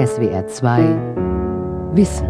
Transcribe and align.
SWR 0.00 0.46
2 0.46 1.92
Wissen. 1.92 2.26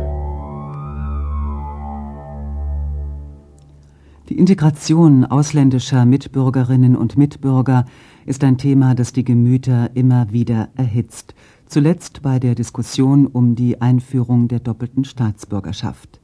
Die 4.29 4.37
Integration 4.37 5.25
ausländischer 5.25 6.05
Mitbürgerinnen 6.05 6.96
und 6.96 7.16
Mitbürger 7.16 7.84
ist 8.27 8.43
ein 8.43 8.59
Thema, 8.59 8.96
das 8.96 9.12
die 9.12 9.23
Gemüter 9.23 9.91
immer 9.95 10.33
wieder 10.33 10.70
erhitzt, 10.75 11.37
zuletzt 11.66 12.23
bei 12.23 12.41
der 12.41 12.56
Diskussion 12.56 13.29
um 13.29 13.55
die 13.55 13.80
Einführung 13.80 14.48
der 14.48 14.59
doppelten 14.59 15.05
Staatsbürgerschaft. 15.05 16.21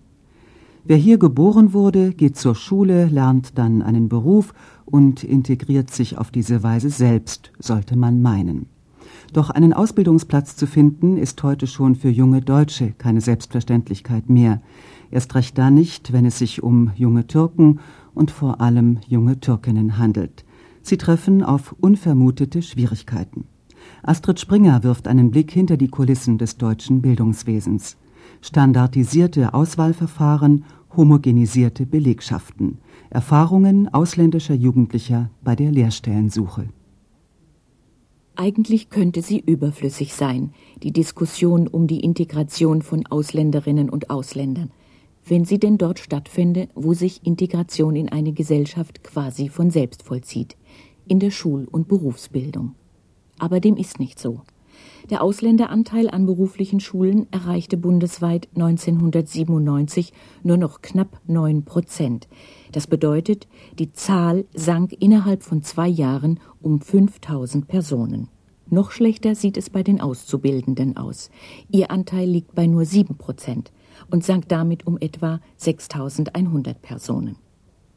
Wer 0.83 0.97
hier 0.97 1.19
geboren 1.19 1.73
wurde, 1.73 2.13
geht 2.13 2.37
zur 2.37 2.57
Schule, 2.57 3.07
lernt 3.07 3.57
dann 3.57 3.83
einen 3.83 4.09
Beruf 4.09 4.53
und 4.85 5.23
integriert 5.23 5.91
sich 5.91 6.19
auf 6.19 6.33
diese 6.33 6.65
Weise 6.65 6.91
selbst, 6.91 7.53
sollte 7.61 7.97
man 7.97 8.21
meinen. 8.21 8.67
Doch 9.33 9.51
einen 9.51 9.73
Ausbildungsplatz 9.73 10.57
zu 10.57 10.67
finden, 10.67 11.17
ist 11.17 11.43
heute 11.43 11.67
schon 11.67 11.95
für 11.95 12.09
junge 12.09 12.41
Deutsche 12.41 12.93
keine 12.93 13.21
Selbstverständlichkeit 13.21 14.31
mehr. 14.31 14.61
Erst 15.11 15.35
recht 15.35 15.59
da 15.59 15.71
nicht, 15.71 16.13
wenn 16.13 16.25
es 16.25 16.39
sich 16.39 16.63
um 16.63 16.93
junge 16.97 17.27
Türken 17.27 17.81
und 18.15 18.31
vor 18.31 18.61
allem 18.61 18.99
junge 19.09 19.41
Türkinnen 19.41 19.99
handelt. 19.99 20.45
Sie 20.83 20.97
treffen 20.97 21.43
auf 21.43 21.75
unvermutete 21.81 22.63
Schwierigkeiten. 22.63 23.45
Astrid 24.03 24.41
Springer 24.41 24.83
wirft 24.83 25.09
einen 25.09 25.31
Blick 25.31 25.51
hinter 25.51 25.77
die 25.77 25.89
Kulissen 25.89 26.39
des 26.39 26.57
deutschen 26.57 27.03
Bildungswesens. 27.03 27.97
Standardisierte 28.41 29.55
Auswahlverfahren, 29.55 30.65
homogenisierte 30.97 31.87
Belegschaften. 31.87 32.79
Erfahrungen 33.11 33.93
ausländischer 33.93 34.55
Jugendlicher 34.55 35.31
bei 35.43 35.57
der 35.57 35.73
Lehrstellensuche. 35.73 36.69
Eigentlich 38.39 38.91
könnte 38.91 39.23
sie 39.23 39.41
überflüssig 39.41 40.13
sein, 40.13 40.53
die 40.83 40.93
Diskussion 40.93 41.67
um 41.67 41.87
die 41.87 42.01
Integration 42.01 42.83
von 42.83 43.07
Ausländerinnen 43.07 43.89
und 43.89 44.11
Ausländern, 44.11 44.71
wenn 45.25 45.47
sie 45.47 45.59
denn 45.59 45.79
dort 45.79 45.99
stattfände, 45.99 46.69
wo 46.75 46.93
sich 46.93 47.25
Integration 47.27 47.97
in 47.97 48.11
eine 48.11 48.35
Gesellschaft 48.35 49.03
quasi 49.03 49.49
von 49.49 49.71
selbst 49.71 50.03
vollzieht, 50.03 50.59
in 51.09 51.19
der 51.19 51.31
Schul- 51.31 51.67
und 51.71 51.89
Berufsbildung. 51.89 52.75
Aber 53.39 53.59
dem 53.59 53.79
ist 53.79 53.99
nicht 53.99 54.19
so. 54.19 54.43
Der 55.09 55.23
Ausländeranteil 55.23 56.11
an 56.11 56.27
beruflichen 56.27 56.81
Schulen 56.81 57.27
erreichte 57.31 57.79
bundesweit 57.79 58.49
1997 58.55 60.13
nur 60.43 60.59
noch 60.59 60.83
knapp 60.83 61.23
9 61.27 61.65
Prozent. 61.65 62.29
Das 62.77 62.87
bedeutet, 62.87 63.49
die 63.79 63.95
Zahl 63.95 64.45
sank 64.53 64.93
innerhalb 65.01 65.43
von 65.43 65.63
zwei 65.63 65.89
Jahren 65.89 66.41
um 66.61 66.83
5000 66.83 67.67
Personen. 67.67 68.29
Noch 68.69 68.91
schlechter 68.91 69.35
sieht 69.35 69.57
es 69.57 69.71
bei 69.71 69.83
den 69.83 69.99
Auszubildenden 69.99 70.95
aus. 70.99 71.31
Ihr 71.71 71.91
Anteil 71.91 72.29
liegt 72.29 72.55
bei 72.55 72.67
nur 72.67 72.85
7 72.85 73.17
Prozent 73.17 73.73
und 74.11 74.25
sank 74.25 74.51
damit 74.51 74.87
um 74.87 74.99
etwa 74.99 75.41
6100 75.57 76.83
Personen. 76.83 77.37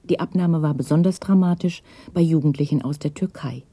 Die 0.06 0.22
Abnahme 0.22 0.62
war 0.62 0.76
besonders 0.76 1.20
dramatisch 1.20 1.84
bei 2.14 2.22
Jugendlichen 2.22 2.82
aus 2.82 3.00
der 3.00 3.14
Türkei. 3.14 3.66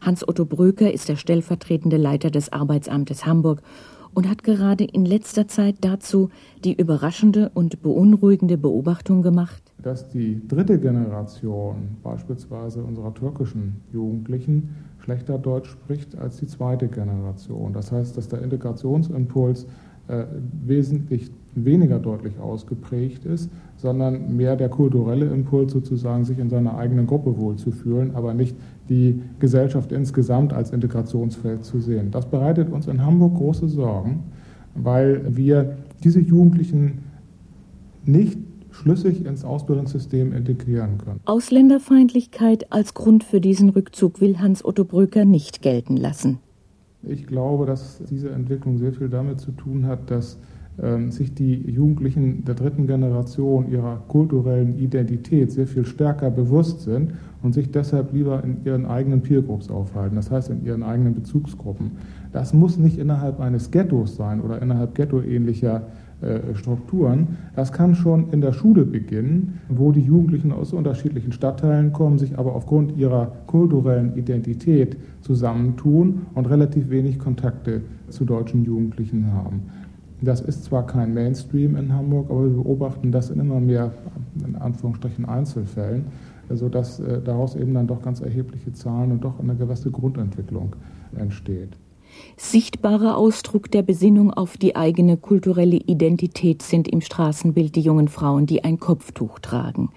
Hans-Otto 0.00 0.44
Bröker 0.44 0.92
ist 0.92 1.08
der 1.08 1.16
stellvertretende 1.16 1.96
Leiter 1.96 2.30
des 2.30 2.52
Arbeitsamtes 2.52 3.26
Hamburg 3.26 3.62
und 4.14 4.28
hat 4.28 4.42
gerade 4.42 4.84
in 4.84 5.04
letzter 5.04 5.48
Zeit 5.48 5.76
dazu 5.80 6.30
die 6.64 6.74
überraschende 6.74 7.50
und 7.54 7.82
beunruhigende 7.82 8.58
Beobachtung 8.58 9.22
gemacht, 9.22 9.62
dass 9.82 10.08
die 10.08 10.40
dritte 10.46 10.78
Generation 10.78 11.96
beispielsweise 12.02 12.82
unserer 12.82 13.14
türkischen 13.14 13.82
Jugendlichen 13.92 14.74
schlechter 14.98 15.38
Deutsch 15.38 15.70
spricht 15.70 16.16
als 16.18 16.36
die 16.38 16.46
zweite 16.46 16.88
Generation. 16.88 17.72
Das 17.72 17.90
heißt, 17.90 18.16
dass 18.16 18.28
der 18.28 18.42
Integrationsimpuls 18.42 19.66
äh, 20.08 20.24
wesentlich 20.66 21.30
weniger 21.54 21.98
deutlich 21.98 22.38
ausgeprägt 22.38 23.24
ist, 23.24 23.50
sondern 23.76 24.36
mehr 24.36 24.56
der 24.56 24.68
kulturelle 24.68 25.26
Impuls 25.26 25.72
sozusagen, 25.72 26.24
sich 26.24 26.38
in 26.38 26.50
seiner 26.50 26.76
eigenen 26.76 27.06
Gruppe 27.06 27.36
wohlzufühlen, 27.36 28.14
aber 28.14 28.34
nicht 28.34 28.56
die 28.90 29.22
Gesellschaft 29.38 29.92
insgesamt 29.92 30.52
als 30.52 30.72
Integrationsfeld 30.72 31.64
zu 31.64 31.80
sehen. 31.80 32.10
Das 32.10 32.26
bereitet 32.26 32.70
uns 32.70 32.88
in 32.88 33.06
Hamburg 33.06 33.36
große 33.36 33.68
Sorgen, 33.68 34.24
weil 34.74 35.36
wir 35.36 35.76
diese 36.02 36.20
Jugendlichen 36.20 36.98
nicht 38.04 38.38
schlüssig 38.72 39.24
ins 39.24 39.44
Ausbildungssystem 39.44 40.32
integrieren 40.32 40.98
können. 40.98 41.20
Ausländerfeindlichkeit 41.24 42.72
als 42.72 42.94
Grund 42.94 43.24
für 43.24 43.40
diesen 43.40 43.70
Rückzug 43.70 44.20
will 44.20 44.38
Hans-Otto 44.38 44.84
Bröker 44.84 45.24
nicht 45.24 45.62
gelten 45.62 45.96
lassen. 45.96 46.38
Ich 47.02 47.26
glaube, 47.26 47.66
dass 47.66 48.02
diese 48.10 48.30
Entwicklung 48.30 48.78
sehr 48.78 48.92
viel 48.92 49.08
damit 49.08 49.40
zu 49.40 49.52
tun 49.52 49.86
hat, 49.86 50.10
dass 50.10 50.38
ähm, 50.82 51.10
sich 51.10 51.34
die 51.34 51.54
Jugendlichen 51.70 52.44
der 52.44 52.54
dritten 52.54 52.86
Generation 52.86 53.70
ihrer 53.70 54.02
kulturellen 54.08 54.78
Identität 54.78 55.52
sehr 55.52 55.66
viel 55.66 55.84
stärker 55.84 56.30
bewusst 56.30 56.82
sind 56.82 57.12
und 57.42 57.54
sich 57.54 57.70
deshalb 57.70 58.12
lieber 58.12 58.42
in 58.44 58.64
ihren 58.64 58.86
eigenen 58.86 59.22
Peergroups 59.22 59.70
aufhalten, 59.70 60.16
das 60.16 60.30
heißt 60.30 60.50
in 60.50 60.64
ihren 60.64 60.82
eigenen 60.82 61.14
Bezugsgruppen. 61.14 61.92
Das 62.32 62.52
muss 62.52 62.76
nicht 62.76 62.98
innerhalb 62.98 63.40
eines 63.40 63.70
Ghettos 63.70 64.16
sein 64.16 64.40
oder 64.40 64.60
innerhalb 64.60 64.94
ghettoähnlicher 64.94 65.82
äh, 66.22 66.54
Strukturen. 66.54 67.38
Das 67.56 67.72
kann 67.72 67.94
schon 67.94 68.30
in 68.30 68.42
der 68.42 68.52
Schule 68.52 68.84
beginnen, 68.84 69.60
wo 69.70 69.90
die 69.90 70.02
Jugendlichen 70.02 70.52
aus 70.52 70.74
unterschiedlichen 70.74 71.32
Stadtteilen 71.32 71.94
kommen, 71.94 72.18
sich 72.18 72.38
aber 72.38 72.54
aufgrund 72.54 72.96
ihrer 72.98 73.32
kulturellen 73.46 74.14
Identität 74.16 74.98
zusammentun 75.22 76.26
und 76.34 76.48
relativ 76.50 76.90
wenig 76.90 77.18
Kontakte 77.18 77.80
zu 78.10 78.26
deutschen 78.26 78.64
Jugendlichen 78.66 79.32
haben. 79.32 79.62
Das 80.20 80.42
ist 80.42 80.64
zwar 80.64 80.86
kein 80.86 81.14
Mainstream 81.14 81.76
in 81.76 81.94
Hamburg, 81.94 82.26
aber 82.28 82.44
wir 82.44 82.62
beobachten 82.62 83.10
das 83.10 83.30
in 83.30 83.40
immer 83.40 83.58
mehr, 83.58 83.92
in 84.46 84.56
Anführungsstrichen, 84.56 85.24
Einzelfällen, 85.24 86.04
sodass 86.56 87.00
äh, 87.00 87.20
daraus 87.22 87.54
eben 87.54 87.74
dann 87.74 87.86
doch 87.86 88.02
ganz 88.02 88.20
erhebliche 88.20 88.72
Zahlen 88.72 89.12
und 89.12 89.24
doch 89.24 89.38
eine 89.38 89.54
gewisse 89.54 89.90
Grundentwicklung 89.90 90.76
entsteht. 91.16 91.76
Sichtbarer 92.36 93.16
Ausdruck 93.16 93.70
der 93.70 93.82
Besinnung 93.82 94.32
auf 94.32 94.56
die 94.56 94.76
eigene 94.76 95.16
kulturelle 95.16 95.76
Identität 95.76 96.62
sind 96.62 96.88
im 96.88 97.00
Straßenbild 97.00 97.76
die 97.76 97.82
jungen 97.82 98.08
Frauen, 98.08 98.46
die 98.46 98.64
ein 98.64 98.80
Kopftuch 98.80 99.38
tragen. 99.38 99.90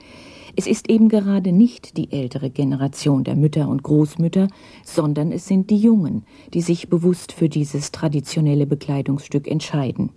Es 0.56 0.68
ist 0.68 0.90
eben 0.90 1.10
gerade 1.10 1.52
nicht 1.52 1.98
die 1.98 2.12
ältere 2.12 2.52
Generation 2.52 3.24
der 3.24 3.36
Mütter 3.36 3.68
und 3.68 3.82
Großmütter, 3.82 4.48
sondern 4.84 5.32
es 5.32 5.48
sind 5.48 5.72
die 5.72 5.78
Jungen, 5.78 6.26
die 6.54 6.62
sich 6.62 6.90
bewusst 6.90 7.32
für 7.32 7.50
dieses 7.50 7.92
traditionelle 7.92 8.68
Bekleidungsstück 8.68 9.48
entscheiden. 9.48 10.12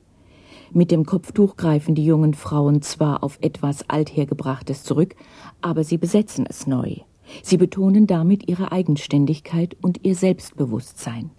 Mit 0.76 0.90
dem 0.90 1.06
Kopftuch 1.06 1.56
greifen 1.56 1.94
die 1.94 2.04
jungen 2.04 2.34
Frauen 2.34 2.82
zwar 2.82 3.24
auf 3.24 3.38
etwas 3.40 3.88
Althergebrachtes 3.88 4.84
zurück, 4.84 5.16
aber 5.62 5.84
sie 5.84 5.96
besetzen 5.96 6.44
es 6.46 6.66
neu. 6.66 6.96
Sie 7.42 7.56
betonen 7.56 8.06
damit 8.06 8.46
ihre 8.46 8.72
Eigenständigkeit 8.72 9.74
und 9.80 10.04
ihr 10.04 10.14
Selbstbewusstsein. 10.14 11.30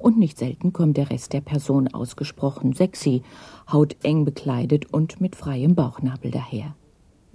Und 0.00 0.18
nicht 0.18 0.38
selten 0.38 0.72
kommt 0.72 0.96
der 0.96 1.08
Rest 1.08 1.34
der 1.34 1.40
Person 1.40 1.86
ausgesprochen 1.86 2.72
sexy, 2.72 3.22
hauteng 3.70 4.24
bekleidet 4.24 4.92
und 4.92 5.20
mit 5.20 5.36
freiem 5.36 5.76
Bauchnabel 5.76 6.32
daher. 6.32 6.74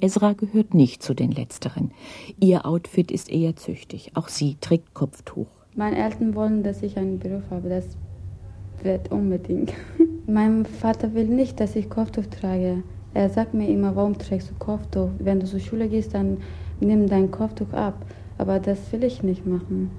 Esra 0.01 0.33
gehört 0.33 0.73
nicht 0.73 1.03
zu 1.03 1.13
den 1.13 1.31
Letzteren. 1.31 1.93
Ihr 2.37 2.65
Outfit 2.65 3.13
ist 3.13 3.31
eher 3.31 3.55
züchtig. 3.55 4.11
Auch 4.15 4.27
sie 4.27 4.57
trägt 4.59 4.93
Kopftuch. 4.93 5.47
Meine 5.73 5.95
Eltern 5.95 6.35
wollen, 6.35 6.63
dass 6.63 6.83
ich 6.83 6.97
einen 6.97 7.17
Beruf 7.17 7.43
habe. 7.49 7.69
Das 7.69 7.95
wird 8.85 9.11
unbedingt. 9.11 9.73
mein 10.27 10.65
Vater 10.65 11.13
will 11.13 11.27
nicht, 11.27 11.59
dass 11.59 11.75
ich 11.75 11.89
Kopftuch 11.89 12.25
trage. 12.27 12.83
Er 13.13 13.29
sagt 13.29 13.53
mir 13.53 13.67
immer, 13.69 13.95
warum 13.95 14.17
trägst 14.17 14.49
du 14.49 14.53
Kopftuch? 14.55 15.09
Wenn 15.19 15.39
du 15.39 15.45
zur 15.45 15.59
Schule 15.59 15.87
gehst, 15.87 16.13
dann 16.13 16.37
nimm 16.79 17.07
dein 17.07 17.31
Kopftuch 17.31 17.71
ab. 17.73 18.05
Aber 18.37 18.59
das 18.59 18.91
will 18.91 19.03
ich 19.03 19.23
nicht 19.23 19.45
machen. 19.45 19.91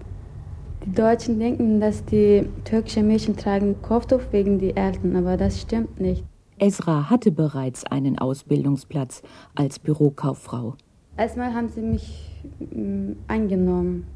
Die 0.84 0.92
Deutschen 0.92 1.38
denken, 1.38 1.80
dass 1.80 2.04
die 2.04 2.46
türkischen 2.64 3.08
Mädchen 3.08 3.36
tragen 3.36 3.80
Kopftuch 3.82 4.20
wegen 4.30 4.58
die 4.58 4.76
Eltern, 4.76 5.16
aber 5.16 5.36
das 5.36 5.60
stimmt 5.60 5.98
nicht. 5.98 6.24
Esra 6.58 7.10
hatte 7.10 7.32
bereits 7.32 7.84
einen 7.84 8.18
Ausbildungsplatz 8.18 9.22
als 9.54 9.78
Bürokauffrau. 9.78 10.74
Erstmal 11.16 11.54
haben 11.54 11.68
sie 11.68 11.80
mich 11.80 12.42
äh, 12.60 13.14
eingenommen. 13.26 14.06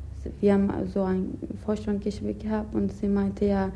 Wir 0.40 0.52
haben 0.52 0.70
so 0.93 1.02
ein 1.02 1.38
Vorstellungsgespräch 1.64 2.38
gehabt 2.38 2.75
und 2.75 2.93
sie 2.93 3.08
meinte, 3.08 3.46
ja, 3.46 3.70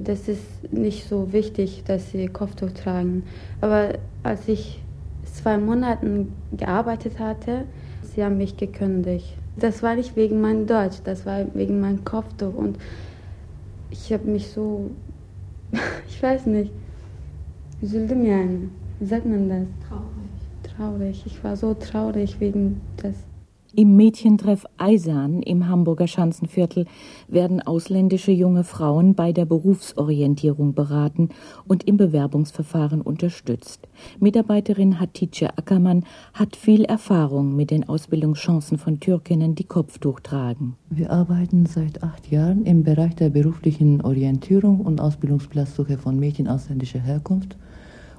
das 0.00 0.28
ist 0.28 0.72
nicht 0.72 1.08
so 1.08 1.32
wichtig, 1.32 1.82
dass 1.86 2.10
sie 2.10 2.28
Kopftuch 2.28 2.70
tragen. 2.72 3.24
Aber 3.60 3.94
als 4.22 4.48
ich 4.48 4.82
zwei 5.24 5.58
Monate 5.58 6.26
gearbeitet 6.56 7.18
hatte, 7.18 7.64
sie 8.02 8.24
haben 8.24 8.36
mich 8.38 8.56
gekündigt. 8.56 9.36
Das 9.56 9.82
war 9.82 9.96
nicht 9.96 10.16
wegen 10.16 10.40
meinem 10.40 10.66
Deutsch, 10.66 10.98
das 11.04 11.26
war 11.26 11.46
wegen 11.54 11.80
meinem 11.80 12.04
Kopftuch. 12.04 12.54
Und 12.54 12.78
ich 13.90 14.12
habe 14.12 14.28
mich 14.28 14.48
so, 14.48 14.90
ich 16.08 16.22
weiß 16.22 16.46
nicht. 16.46 16.72
Wie 17.80 19.06
sagt 19.06 19.26
man 19.26 19.48
das? 19.48 19.66
Traurig. 19.88 20.76
Traurig. 20.76 21.22
Ich 21.26 21.44
war 21.44 21.56
so 21.56 21.74
traurig 21.74 22.40
wegen 22.40 22.80
des. 23.02 23.27
Im 23.78 23.94
Mädchentreff 23.94 24.66
Eisan 24.76 25.40
im 25.40 25.68
Hamburger 25.68 26.08
Schanzenviertel 26.08 26.86
werden 27.28 27.62
ausländische 27.62 28.32
junge 28.32 28.64
Frauen 28.64 29.14
bei 29.14 29.30
der 29.30 29.44
Berufsorientierung 29.44 30.74
beraten 30.74 31.28
und 31.68 31.86
im 31.86 31.96
Bewerbungsverfahren 31.96 33.00
unterstützt. 33.00 33.86
Mitarbeiterin 34.18 34.98
Hatice 34.98 35.50
Ackermann 35.56 36.02
hat 36.34 36.56
viel 36.56 36.86
Erfahrung 36.86 37.54
mit 37.54 37.70
den 37.70 37.88
Ausbildungschancen 37.88 38.78
von 38.78 38.98
Türkinnen, 38.98 39.54
die 39.54 39.62
Kopftuch 39.62 40.18
tragen. 40.18 40.74
Wir 40.90 41.12
arbeiten 41.12 41.64
seit 41.64 42.02
acht 42.02 42.32
Jahren 42.32 42.64
im 42.64 42.82
Bereich 42.82 43.14
der 43.14 43.30
beruflichen 43.30 44.00
Orientierung 44.00 44.80
und 44.80 45.00
Ausbildungsplatzsuche 45.00 45.98
von 45.98 46.18
Mädchen 46.18 46.48
ausländischer 46.48 46.98
Herkunft. 46.98 47.56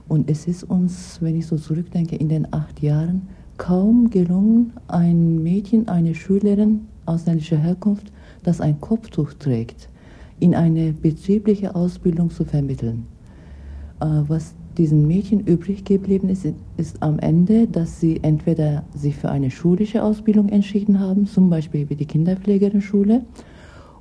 Und 0.07 0.31
es 0.31 0.47
ist 0.47 0.63
uns, 0.63 1.17
wenn 1.21 1.35
ich 1.35 1.47
so 1.47 1.57
zurückdenke, 1.57 2.15
in 2.15 2.29
den 2.29 2.53
acht 2.53 2.81
Jahren 2.81 3.27
kaum 3.59 4.09
gelungen, 4.09 4.73
ein 4.87 5.43
Mädchen, 5.43 5.87
eine 5.87 6.15
Schülerin 6.15 6.87
ausländischer 7.05 7.57
Herkunft, 7.57 8.11
das 8.41 8.61
ein 8.61 8.81
Kopftuch 8.81 9.33
trägt, 9.33 9.89
in 10.39 10.55
eine 10.55 10.93
betriebliche 10.93 11.75
Ausbildung 11.75 12.31
zu 12.31 12.45
vermitteln. 12.45 13.05
Äh, 14.01 14.05
was 14.27 14.55
diesen 14.77 15.07
Mädchen 15.07 15.41
übrig 15.41 15.83
geblieben 15.83 16.29
ist, 16.29 16.47
ist 16.77 17.03
am 17.03 17.19
Ende, 17.19 17.67
dass 17.67 17.99
sie 17.99 18.19
entweder 18.23 18.83
sich 18.95 19.15
für 19.15 19.29
eine 19.29 19.51
schulische 19.51 20.03
Ausbildung 20.03 20.49
entschieden 20.49 20.99
haben, 20.99 21.27
zum 21.27 21.49
Beispiel 21.49 21.89
wie 21.89 21.95
die 21.95 22.05
Kinderpflegerin-Schule, 22.05 23.25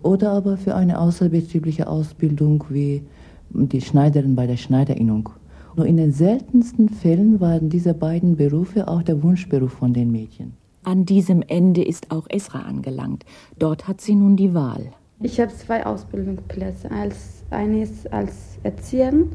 oder 0.02 0.31
aber 0.31 0.56
für 0.56 0.76
eine 0.76 1.00
außerbetriebliche 1.00 1.88
Ausbildung 1.88 2.64
wie 2.69 3.02
die 3.50 3.81
Schneiderin 3.81 4.37
bei 4.37 4.46
der 4.46 4.56
Schneiderinnung. 4.56 5.31
Nur 5.78 5.86
in 5.86 5.96
den 5.96 6.10
seltensten 6.10 6.88
Fällen 6.88 7.38
waren 7.38 7.69
diese 7.69 7.94
beiden 7.94 8.34
Berufe 8.34 8.88
auch 8.88 9.04
der 9.04 9.22
Wunschberuf 9.22 9.75
von 9.75 9.92
den 9.92 10.10
Mädchen. 10.10 10.54
An 10.82 11.04
diesem 11.04 11.40
Ende 11.46 11.84
ist 11.84 12.10
auch 12.10 12.26
Esra 12.28 12.62
angelangt. 12.62 13.25
Dort 13.60 13.86
hat 13.86 14.00
sie 14.00 14.16
nun 14.16 14.36
die 14.36 14.54
Wahl. 14.54 14.90
Ich 15.20 15.38
habe 15.38 15.54
zwei 15.54 15.86
Ausbildungsplätze. 15.86 16.90
Als, 16.90 17.44
eines 17.50 18.08
als 18.08 18.58
Erzieherin, 18.64 19.30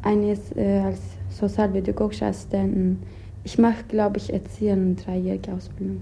eines 0.00 0.50
äh, 0.56 0.80
als 0.82 0.98
sozialpädagogische 1.28 2.24
Assistentin. 2.24 3.00
Ich 3.44 3.58
mache, 3.58 3.84
glaube 3.86 4.16
ich, 4.16 4.32
Erzieherin, 4.32 4.96
dreijährige 4.96 5.52
Ausbildung. 5.52 6.00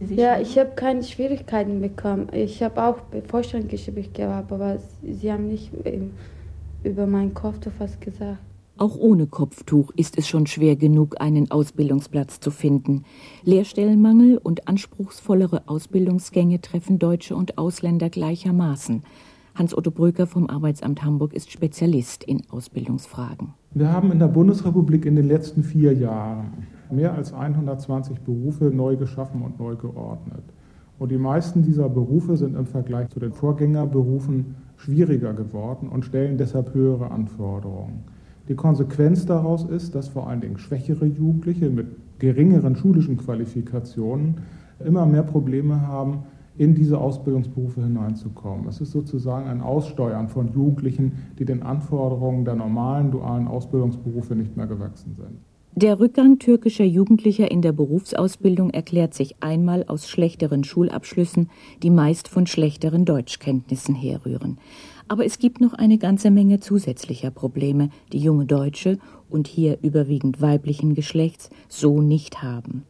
Ja, 0.00 0.40
ich 0.40 0.58
habe 0.58 0.70
keine 0.74 1.04
Schwierigkeiten 1.04 1.80
bekommen. 1.80 2.26
Ich 2.32 2.60
habe 2.60 2.82
auch 2.82 2.96
Vorstellungsgespräche 3.28 4.10
gehabt, 4.10 4.50
aber 4.50 4.78
sie 5.00 5.30
haben 5.30 5.46
nicht 5.46 5.70
äh, 5.86 6.00
über 6.82 7.06
meinen 7.06 7.34
Kopf 7.34 7.58
was 7.78 8.00
gesagt. 8.00 8.38
Auch 8.80 8.96
ohne 8.96 9.26
Kopftuch 9.26 9.90
ist 9.94 10.16
es 10.16 10.26
schon 10.26 10.46
schwer 10.46 10.74
genug, 10.74 11.20
einen 11.20 11.50
Ausbildungsplatz 11.50 12.40
zu 12.40 12.50
finden. 12.50 13.04
Lehrstellenmangel 13.44 14.38
und 14.38 14.68
anspruchsvollere 14.68 15.68
Ausbildungsgänge 15.68 16.62
treffen 16.62 16.98
Deutsche 16.98 17.36
und 17.36 17.58
Ausländer 17.58 18.08
gleichermaßen. 18.08 19.02
Hans-Otto 19.54 19.90
Bröker 19.90 20.26
vom 20.26 20.48
Arbeitsamt 20.48 21.04
Hamburg 21.04 21.34
ist 21.34 21.52
Spezialist 21.52 22.24
in 22.24 22.40
Ausbildungsfragen. 22.48 23.52
Wir 23.74 23.92
haben 23.92 24.12
in 24.12 24.18
der 24.18 24.28
Bundesrepublik 24.28 25.04
in 25.04 25.14
den 25.14 25.28
letzten 25.28 25.62
vier 25.62 25.92
Jahren 25.92 26.66
mehr 26.90 27.12
als 27.12 27.34
120 27.34 28.20
Berufe 28.20 28.70
neu 28.70 28.96
geschaffen 28.96 29.42
und 29.42 29.60
neu 29.60 29.76
geordnet. 29.76 30.44
Und 30.98 31.12
die 31.12 31.18
meisten 31.18 31.62
dieser 31.62 31.90
Berufe 31.90 32.38
sind 32.38 32.56
im 32.56 32.64
Vergleich 32.64 33.10
zu 33.10 33.20
den 33.20 33.34
Vorgängerberufen 33.34 34.54
schwieriger 34.78 35.34
geworden 35.34 35.90
und 35.90 36.06
stellen 36.06 36.38
deshalb 36.38 36.72
höhere 36.72 37.10
Anforderungen. 37.10 38.04
Die 38.48 38.54
Konsequenz 38.54 39.26
daraus 39.26 39.64
ist, 39.64 39.94
dass 39.94 40.08
vor 40.08 40.28
allen 40.28 40.40
Dingen 40.40 40.58
schwächere 40.58 41.06
Jugendliche 41.06 41.70
mit 41.70 41.86
geringeren 42.18 42.76
schulischen 42.76 43.16
Qualifikationen 43.16 44.38
immer 44.84 45.06
mehr 45.06 45.22
Probleme 45.22 45.86
haben, 45.86 46.24
in 46.56 46.74
diese 46.74 46.98
Ausbildungsberufe 46.98 47.82
hineinzukommen. 47.82 48.68
Es 48.68 48.80
ist 48.80 48.90
sozusagen 48.90 49.48
ein 49.48 49.62
Aussteuern 49.62 50.28
von 50.28 50.52
Jugendlichen, 50.52 51.12
die 51.38 51.46
den 51.46 51.62
Anforderungen 51.62 52.44
der 52.44 52.54
normalen 52.54 53.10
dualen 53.10 53.48
Ausbildungsberufe 53.48 54.34
nicht 54.34 54.56
mehr 54.56 54.66
gewachsen 54.66 55.14
sind. 55.14 55.38
Der 55.76 56.00
Rückgang 56.00 56.38
türkischer 56.40 56.84
Jugendlicher 56.84 57.50
in 57.50 57.62
der 57.62 57.72
Berufsausbildung 57.72 58.70
erklärt 58.70 59.14
sich 59.14 59.36
einmal 59.40 59.84
aus 59.86 60.08
schlechteren 60.08 60.64
Schulabschlüssen, 60.64 61.48
die 61.82 61.90
meist 61.90 62.28
von 62.28 62.46
schlechteren 62.46 63.04
Deutschkenntnissen 63.04 63.94
herrühren. 63.94 64.58
Aber 65.10 65.26
es 65.26 65.40
gibt 65.40 65.60
noch 65.60 65.74
eine 65.74 65.98
ganze 65.98 66.30
Menge 66.30 66.60
zusätzlicher 66.60 67.32
Probleme, 67.32 67.90
die 68.12 68.20
junge 68.20 68.46
Deutsche 68.46 69.00
und 69.28 69.48
hier 69.48 69.76
überwiegend 69.82 70.40
weiblichen 70.40 70.94
Geschlechts 70.94 71.50
so 71.68 72.00
nicht 72.00 72.44
haben. 72.44 72.84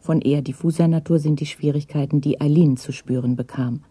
Von 0.00 0.20
eher 0.20 0.42
diffuser 0.42 0.88
Natur 0.88 1.20
sind 1.20 1.38
die 1.38 1.46
Schwierigkeiten, 1.46 2.20
die 2.20 2.40
Eileen 2.40 2.76
zu 2.76 2.90
spüren 2.90 3.36
bekam. 3.36 3.84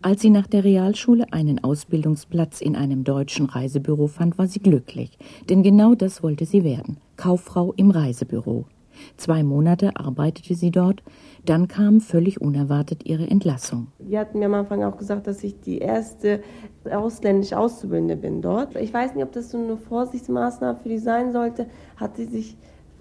Als 0.00 0.22
sie 0.22 0.30
nach 0.30 0.46
der 0.46 0.64
Realschule 0.64 1.30
einen 1.30 1.62
Ausbildungsplatz 1.62 2.62
in 2.62 2.74
einem 2.74 3.04
deutschen 3.04 3.44
Reisebüro 3.44 4.06
fand, 4.06 4.38
war 4.38 4.46
sie 4.46 4.60
glücklich, 4.60 5.18
denn 5.50 5.62
genau 5.62 5.94
das 5.94 6.22
wollte 6.22 6.46
sie 6.46 6.64
werden 6.64 6.96
Kauffrau 7.18 7.74
im 7.76 7.90
Reisebüro. 7.90 8.64
Zwei 9.16 9.42
Monate 9.42 9.96
arbeitete 9.96 10.54
sie 10.54 10.70
dort, 10.70 11.02
dann 11.44 11.68
kam 11.68 12.00
völlig 12.00 12.40
unerwartet 12.40 13.06
ihre 13.06 13.26
Entlassung. 13.26 13.88
Die 13.98 14.18
hatten 14.18 14.38
mir 14.38 14.46
am 14.46 14.54
Anfang 14.54 14.82
auch 14.84 14.96
gesagt, 14.96 15.26
dass 15.26 15.42
ich 15.44 15.60
die 15.60 15.78
erste 15.78 16.40
ausländische 16.90 17.58
Auszubildende 17.58 18.16
bin 18.16 18.42
dort. 18.42 18.76
Ich 18.76 18.92
weiß 18.92 19.14
nicht, 19.14 19.24
ob 19.24 19.32
das 19.32 19.50
so 19.50 19.58
eine 19.58 19.76
Vorsichtsmaßnahme 19.76 20.78
für 20.82 20.88
die 20.88 20.98
sein 20.98 21.32
sollte. 21.32 21.66
Hat 21.96 22.16
sie 22.16 22.26
sich, 22.26 22.56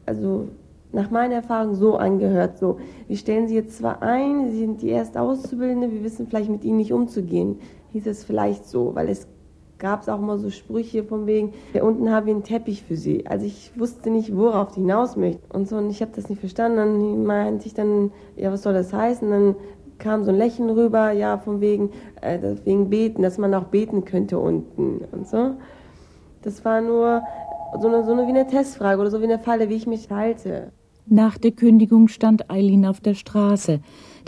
also 0.05 0.47
nach 0.91 1.11
meiner 1.11 1.35
Erfahrung 1.35 1.75
so 1.75 1.97
angehört, 1.97 2.57
so, 2.57 2.79
wir 3.07 3.17
stellen 3.17 3.47
sie 3.47 3.55
jetzt 3.55 3.77
zwar 3.77 4.01
ein, 4.01 4.49
sie 4.51 4.59
sind 4.59 4.81
die 4.81 4.89
erste 4.89 5.21
Auszubildende, 5.21 5.91
wir 5.91 6.03
wissen 6.03 6.27
vielleicht 6.27 6.49
mit 6.49 6.63
ihnen 6.63 6.77
nicht 6.77 6.93
umzugehen, 6.93 7.59
hieß 7.91 8.07
es 8.07 8.23
vielleicht 8.23 8.65
so, 8.65 8.95
weil 8.95 9.09
es 9.09 9.27
gab 9.79 10.01
es 10.01 10.09
auch 10.09 10.19
mal 10.19 10.37
so 10.37 10.49
Sprüche 10.49 11.03
von 11.03 11.25
wegen, 11.25 11.53
hier 11.71 11.83
unten 11.83 12.11
haben 12.11 12.27
wir 12.27 12.33
einen 12.33 12.43
Teppich 12.43 12.83
für 12.83 12.97
sie. 12.97 13.25
Also 13.25 13.45
ich 13.45 13.71
wusste 13.77 14.09
nicht, 14.09 14.35
worauf 14.35 14.73
die 14.73 14.81
hinaus 14.81 15.15
möchte. 15.15 15.41
Und 15.51 15.67
so, 15.67 15.77
und 15.77 15.89
ich 15.89 16.01
habe 16.01 16.11
das 16.13 16.29
nicht 16.29 16.39
verstanden. 16.39 16.77
Dann 16.77 17.25
meinte 17.25 17.65
ich 17.65 17.73
dann, 17.73 18.11
ja, 18.35 18.51
was 18.51 18.63
soll 18.63 18.73
das 18.73 18.93
heißen? 18.93 19.29
Dann 19.29 19.55
kam 19.97 20.23
so 20.23 20.31
ein 20.31 20.37
Lächeln 20.37 20.69
rüber, 20.69 21.11
ja, 21.11 21.37
von 21.37 21.61
wegen, 21.61 21.91
äh, 22.21 22.39
wegen 22.65 22.89
Beten, 22.89 23.21
dass 23.21 23.37
man 23.37 23.53
auch 23.53 23.65
beten 23.65 24.05
könnte 24.05 24.37
unten 24.37 25.01
und 25.11 25.27
so. 25.27 25.55
Das 26.41 26.63
war 26.63 26.81
nur 26.81 27.23
so 27.79 27.87
eine, 27.87 28.03
so 28.03 28.11
eine 28.11 28.25
wie 28.25 28.29
eine 28.29 28.47
Testfrage 28.47 28.99
oder 29.01 29.11
so 29.11 29.19
wie 29.21 29.25
eine 29.25 29.39
Falle, 29.39 29.69
wie 29.69 29.75
ich 29.75 29.87
mich 29.87 30.09
halte. 30.09 30.71
Nach 31.05 31.37
der 31.37 31.51
Kündigung 31.51 32.07
stand 32.07 32.49
Eileen 32.49 32.85
auf 32.85 33.01
der 33.01 33.13
Straße. 33.13 33.80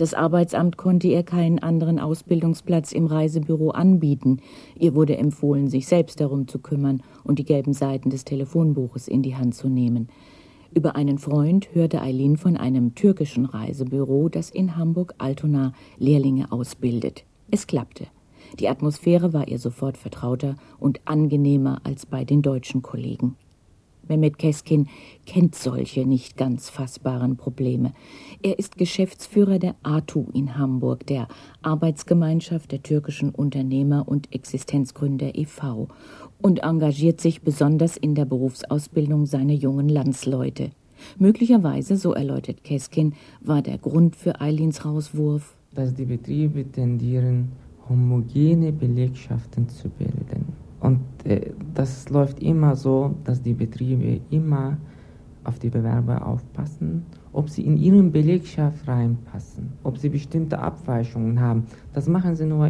Das 0.02 0.16
Arbeitsamt 0.16 0.78
konnte 0.78 1.08
ihr 1.08 1.22
keinen 1.22 1.60
anderen 1.60 2.00
Ausbildungsplatz 2.00 2.92
im 2.92 3.06
Reisebüro 3.06 3.70
anbieten. 3.70 4.40
Ihr 4.76 4.96
wurde 4.96 5.16
empfohlen, 5.16 5.68
sich 5.68 5.86
selbst 5.86 6.20
darum 6.20 6.48
zu 6.48 6.58
kümmern 6.58 7.04
und 7.24 7.38
die 7.38 7.44
gelben 7.44 7.74
Seiten 7.74 8.10
des 8.10 8.26
Telefonbuches 8.26 9.08
in 9.08 9.22
die 9.22 9.36
Hand 9.36 9.54
zu 9.54 9.70
nehmen. 9.70 10.10
Über 10.74 10.96
einen 10.96 11.20
Freund 11.20 11.70
hörte 11.76 12.02
Eileen 12.02 12.38
von 12.38 12.58
einem 12.58 12.96
türkischen 12.96 13.46
Reisebüro, 13.46 14.28
das 14.28 14.50
in 14.50 14.76
Hamburg-Altona 14.76 15.74
Lehrlinge 16.00 16.52
ausbildet. 16.52 17.24
Es 17.52 17.68
klappte. 17.68 18.08
Die 18.60 18.70
Atmosphäre 18.70 19.34
war 19.34 19.50
ihr 19.50 19.60
sofort 19.60 19.98
vertrauter 19.98 20.56
und 20.80 21.00
angenehmer 21.06 21.80
als 21.84 22.08
bei 22.08 22.26
den 22.26 22.42
deutschen 22.42 22.82
Kollegen. 22.82 23.36
Mehmet 24.08 24.38
Keskin 24.38 24.88
kennt 25.26 25.56
solche 25.56 26.06
nicht 26.06 26.38
ganz 26.38 26.70
fassbaren 26.70 27.38
Probleme. 27.38 27.94
Er 28.42 28.60
ist 28.60 28.78
Geschäftsführer 28.78 29.60
der 29.60 29.76
ATU 29.84 30.28
in 30.34 30.58
Hamburg, 30.58 31.06
der 31.08 31.28
Arbeitsgemeinschaft 31.62 32.72
der 32.72 32.84
türkischen 32.84 33.30
Unternehmer 33.30 34.08
und 34.08 34.34
Existenzgründer 34.34 35.36
e.V. 35.38 35.88
und 36.42 36.60
engagiert 36.64 37.22
sich 37.22 37.42
besonders 37.42 37.98
in 37.98 38.16
der 38.16 38.26
Berufsausbildung 38.26 39.26
seiner 39.26 39.54
jungen 39.54 39.90
Landsleute. 39.90 40.72
Möglicherweise, 41.18 41.98
so 41.98 42.14
erläutert 42.14 42.64
Keskin, 42.64 43.14
war 43.42 43.62
der 43.62 43.78
Grund 43.78 44.16
für 44.16 44.40
Eilins 44.40 44.86
Rauswurf, 44.86 45.56
dass 45.74 45.94
die 45.94 46.06
Betriebe 46.06 46.70
tendieren, 46.70 47.50
homogene 47.90 48.72
Belegschaften 48.72 49.68
zu 49.70 49.90
bilden. 49.90 50.61
Und 50.82 51.00
äh, 51.24 51.52
das 51.74 52.10
läuft 52.10 52.42
immer 52.42 52.76
so, 52.76 53.16
dass 53.24 53.42
die 53.42 53.54
Betriebe 53.54 54.20
immer 54.30 54.78
auf 55.44 55.60
die 55.60 55.70
Bewerber 55.70 56.26
aufpassen, 56.26 57.06
ob 57.34 57.50
sie 57.50 57.64
in 57.64 57.78
ihren 57.78 58.12
Belegschaft 58.12 58.88
reinpassen, 58.88 59.74
ob 59.84 59.98
sie 59.98 60.10
bestimmte 60.10 60.60
Abweichungen 60.60 61.40
haben. 61.40 61.66
Das 61.94 62.08
machen 62.08 62.36
sie 62.36 62.46
nur, 62.46 62.70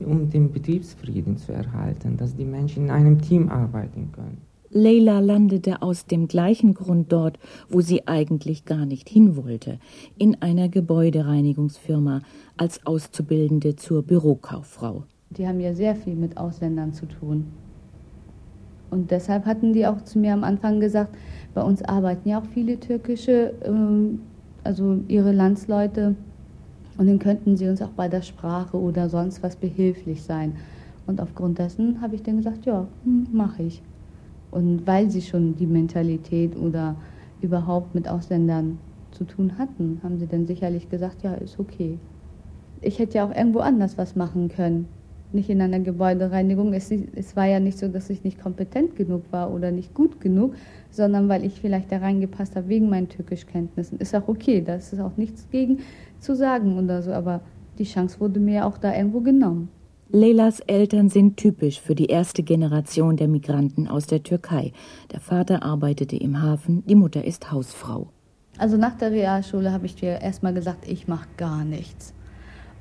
um 0.00 0.28
den 0.28 0.52
Betriebsfrieden 0.52 1.36
zu 1.36 1.52
erhalten, 1.52 2.16
dass 2.16 2.36
die 2.36 2.44
Menschen 2.44 2.84
in 2.84 2.90
einem 2.90 3.20
Team 3.20 3.48
arbeiten 3.48 4.10
können. 4.12 4.38
Leila 4.74 5.20
landete 5.20 5.82
aus 5.82 6.06
dem 6.06 6.28
gleichen 6.28 6.72
Grund 6.72 7.12
dort, 7.12 7.38
wo 7.68 7.82
sie 7.82 8.08
eigentlich 8.08 8.64
gar 8.64 8.86
nicht 8.86 9.08
hin 9.08 9.36
wollte, 9.36 9.78
in 10.16 10.40
einer 10.40 10.70
Gebäudereinigungsfirma 10.70 12.22
als 12.56 12.86
Auszubildende 12.86 13.76
zur 13.76 14.02
Bürokauffrau. 14.02 15.04
Die 15.36 15.46
haben 15.46 15.60
ja 15.60 15.74
sehr 15.74 15.94
viel 15.94 16.14
mit 16.14 16.36
Ausländern 16.36 16.92
zu 16.92 17.06
tun. 17.06 17.46
Und 18.90 19.10
deshalb 19.10 19.46
hatten 19.46 19.72
die 19.72 19.86
auch 19.86 20.02
zu 20.02 20.18
mir 20.18 20.34
am 20.34 20.44
Anfang 20.44 20.78
gesagt, 20.78 21.16
bei 21.54 21.62
uns 21.62 21.82
arbeiten 21.82 22.28
ja 22.28 22.40
auch 22.40 22.46
viele 22.46 22.78
türkische 22.78 23.54
ähm, 23.64 24.20
also 24.64 25.00
ihre 25.08 25.32
Landsleute. 25.32 26.14
Und 26.98 27.06
dann 27.06 27.18
könnten 27.18 27.56
sie 27.56 27.68
uns 27.68 27.80
auch 27.80 27.90
bei 27.90 28.08
der 28.08 28.22
Sprache 28.22 28.78
oder 28.78 29.08
sonst 29.08 29.42
was 29.42 29.56
behilflich 29.56 30.22
sein. 30.22 30.56
Und 31.06 31.20
aufgrund 31.20 31.58
dessen 31.58 32.00
habe 32.00 32.14
ich 32.14 32.22
dann 32.22 32.36
gesagt, 32.36 32.66
ja, 32.66 32.86
hm, 33.04 33.28
mache 33.32 33.62
ich. 33.62 33.82
Und 34.50 34.86
weil 34.86 35.10
sie 35.10 35.22
schon 35.22 35.56
die 35.56 35.66
Mentalität 35.66 36.56
oder 36.56 36.96
überhaupt 37.40 37.94
mit 37.94 38.08
Ausländern 38.08 38.78
zu 39.10 39.24
tun 39.24 39.56
hatten, 39.58 40.00
haben 40.02 40.18
sie 40.18 40.26
dann 40.26 40.46
sicherlich 40.46 40.90
gesagt, 40.90 41.22
ja, 41.22 41.34
ist 41.34 41.58
okay. 41.58 41.98
Ich 42.80 42.98
hätte 42.98 43.18
ja 43.18 43.26
auch 43.26 43.34
irgendwo 43.34 43.60
anders 43.60 43.96
was 43.96 44.14
machen 44.16 44.48
können. 44.48 44.86
Nicht 45.32 45.48
in 45.48 45.60
einer 45.60 45.80
Gebäudereinigung. 45.80 46.72
Es, 46.74 46.90
es 46.90 47.36
war 47.36 47.46
ja 47.46 47.60
nicht 47.60 47.78
so, 47.78 47.88
dass 47.88 48.10
ich 48.10 48.24
nicht 48.24 48.40
kompetent 48.40 48.96
genug 48.96 49.24
war 49.30 49.52
oder 49.52 49.70
nicht 49.70 49.94
gut 49.94 50.20
genug, 50.20 50.54
sondern 50.90 51.28
weil 51.28 51.44
ich 51.44 51.60
vielleicht 51.60 51.90
da 51.90 51.98
reingepasst 51.98 52.56
habe 52.56 52.68
wegen 52.68 52.88
meinen 52.88 53.08
Türkischkenntnissen. 53.08 53.98
Ist 53.98 54.14
auch 54.14 54.28
okay, 54.28 54.62
da 54.62 54.74
ist 54.74 54.98
auch 55.00 55.16
nichts 55.16 55.48
gegen 55.50 55.78
zu 56.20 56.36
sagen 56.36 56.78
oder 56.78 57.02
so, 57.02 57.12
aber 57.12 57.40
die 57.78 57.84
Chance 57.84 58.20
wurde 58.20 58.40
mir 58.40 58.66
auch 58.66 58.78
da 58.78 58.94
irgendwo 58.94 59.20
genommen. 59.20 59.68
Leylas 60.14 60.60
Eltern 60.60 61.08
sind 61.08 61.38
typisch 61.38 61.80
für 61.80 61.94
die 61.94 62.06
erste 62.06 62.42
Generation 62.42 63.16
der 63.16 63.28
Migranten 63.28 63.88
aus 63.88 64.06
der 64.06 64.22
Türkei. 64.22 64.72
Der 65.10 65.20
Vater 65.20 65.62
arbeitete 65.62 66.16
im 66.16 66.42
Hafen, 66.42 66.84
die 66.86 66.94
Mutter 66.94 67.24
ist 67.24 67.50
Hausfrau. 67.50 68.10
Also 68.58 68.76
nach 68.76 68.94
der 68.98 69.10
Realschule 69.10 69.72
habe 69.72 69.86
ich 69.86 69.94
dir 69.94 70.20
erstmal 70.20 70.52
gesagt, 70.52 70.86
ich 70.86 71.08
mache 71.08 71.28
gar 71.38 71.64
nichts. 71.64 72.12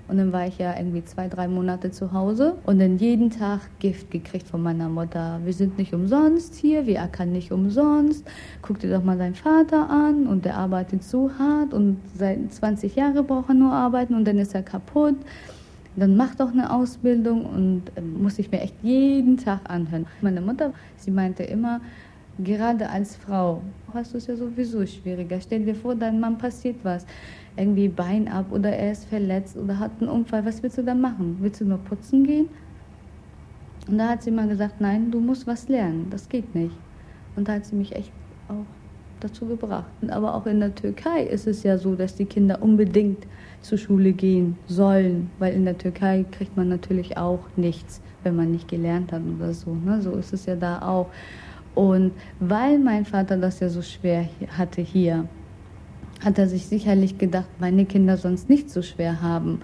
Und 0.08 0.17
dann 0.17 0.34
war 0.34 0.48
ich 0.48 0.58
ja 0.58 0.75
irgendwie 0.77 1.03
zwei, 1.05 1.27
drei 1.27 1.48
Monate 1.48 1.91
zu 1.91 2.12
Hause 2.12 2.58
und 2.65 2.79
dann 2.79 2.98
jeden 2.98 3.29
Tag 3.29 3.62
Gift 3.79 4.12
gekriegt 4.12 4.48
von 4.48 4.62
meiner 4.62 4.89
Mutter. 4.89 5.39
Wir 5.46 5.53
sind 5.53 5.77
nicht 5.77 5.93
umsonst 5.93 6.55
hier, 6.55 6.86
wir 6.86 7.01
ackern 7.01 7.31
nicht 7.31 7.51
umsonst. 7.51 8.25
Guck 8.62 8.79
dir 8.79 8.89
doch 8.89 9.03
mal 9.03 9.17
deinen 9.17 9.36
Vater 9.36 9.89
an 9.89 10.27
und 10.27 10.46
der 10.46 10.58
arbeitet 10.58 11.03
so 11.03 11.31
hart 11.39 11.74
und 11.74 11.98
seit 12.15 12.53
20 12.53 12.96
Jahren 12.96 13.25
braucht 13.25 13.50
er 13.50 13.55
nur 13.55 13.72
arbeiten 13.72 14.15
und 14.15 14.25
dann 14.25 14.38
ist 14.38 14.53
er 14.53 14.63
kaputt. 14.63 15.15
Dann 15.96 16.15
mach 16.15 16.36
doch 16.36 16.51
eine 16.51 16.74
Ausbildung 16.74 17.46
und 17.46 17.84
äh, 17.96 18.01
muss 18.01 18.39
ich 18.39 18.51
mir 18.51 18.62
echt 18.62 18.75
jeden 18.81 19.38
Tag 19.38 19.60
anhören. 19.65 20.08
Meine 20.22 20.41
Mutter, 20.41 20.74
sie 20.96 21.12
meinte 21.12 21.43
immer, 21.43 21.81
gerade 22.39 22.89
als 22.89 23.17
Frau 23.17 23.62
hast 23.93 24.13
du 24.13 24.17
es 24.17 24.27
ja 24.27 24.36
sowieso 24.36 24.86
schwieriger. 24.86 25.39
Stell 25.41 25.65
dir 25.65 25.75
vor, 25.75 25.96
dein 25.96 26.20
Mann 26.20 26.38
passiert 26.38 26.77
was 26.84 27.05
irgendwie 27.58 27.88
Bein 27.88 28.27
ab 28.27 28.48
oder 28.51 28.72
er 28.72 28.91
ist 28.91 29.05
verletzt 29.05 29.58
oder 29.58 29.79
hat 29.79 29.91
einen 30.00 30.10
Unfall, 30.10 30.46
was 30.46 30.63
willst 30.63 30.77
du 30.77 30.84
dann 30.84 31.01
machen? 31.01 31.38
Willst 31.41 31.62
du 31.62 31.65
nur 31.65 31.79
putzen 31.79 32.24
gehen? 32.24 32.50
Und 33.88 33.98
da 33.98 34.10
hat 34.10 34.24
sie 34.24 34.31
mal 34.31 34.48
gesagt, 34.48 34.79
nein, 34.79 35.12
du 35.12 35.20
musst 35.20 35.48
was 35.48 35.67
lernen, 35.67 36.08
das 36.10 36.29
geht 36.29 36.53
nicht. 36.55 36.75
Und 37.36 37.48
da 37.48 37.53
hat 37.53 37.65
sie 37.65 37.75
mich 37.75 37.96
echt 37.96 38.12
auch 38.48 38.65
dazu 39.20 39.46
gebracht. 39.46 39.91
Aber 40.10 40.36
auch 40.36 40.46
in 40.46 40.60
der 40.60 40.74
Türkei 40.74 41.24
ist 41.24 41.48
es 41.48 41.63
ja 41.63 41.77
so, 41.77 41.96
dass 41.96 42.15
die 42.15 42.25
Kinder 42.25 42.62
unbedingt 42.62 43.25
zur 43.62 43.77
Schule 43.77 44.13
gehen 44.13 44.58
sollen, 44.67 45.29
weil 45.39 45.53
in 45.53 45.65
der 45.65 45.77
Türkei 45.77 46.25
kriegt 46.31 46.58
man 46.58 46.70
natürlich 46.70 47.17
auch 47.17 47.39
nichts, 47.55 48.01
wenn 48.24 48.36
man 48.36 48.51
nicht 48.51 48.67
gelernt 48.67 49.12
hat 49.12 49.22
oder 49.38 49.53
so. 49.53 49.74
Ne? 49.74 50.01
So 50.01 50.12
ist 50.13 50.34
es 50.34 50.46
ja 50.46 50.55
da 50.55 50.81
auch. 50.81 51.08
Und 51.75 52.12
weil 52.39 52.79
mein 52.79 53.05
Vater 53.05 53.38
das 53.38 53.60
ja 53.60 53.70
so 53.70 53.81
schwer 53.81 54.27
hatte 54.58 54.81
hier, 54.81 55.27
hat 56.23 56.37
er 56.37 56.47
sich 56.47 56.67
sicherlich 56.67 57.17
gedacht, 57.17 57.49
meine 57.59 57.85
Kinder 57.85 58.17
sonst 58.17 58.49
nicht 58.49 58.69
so 58.69 58.81
schwer 58.81 59.21
haben. 59.21 59.61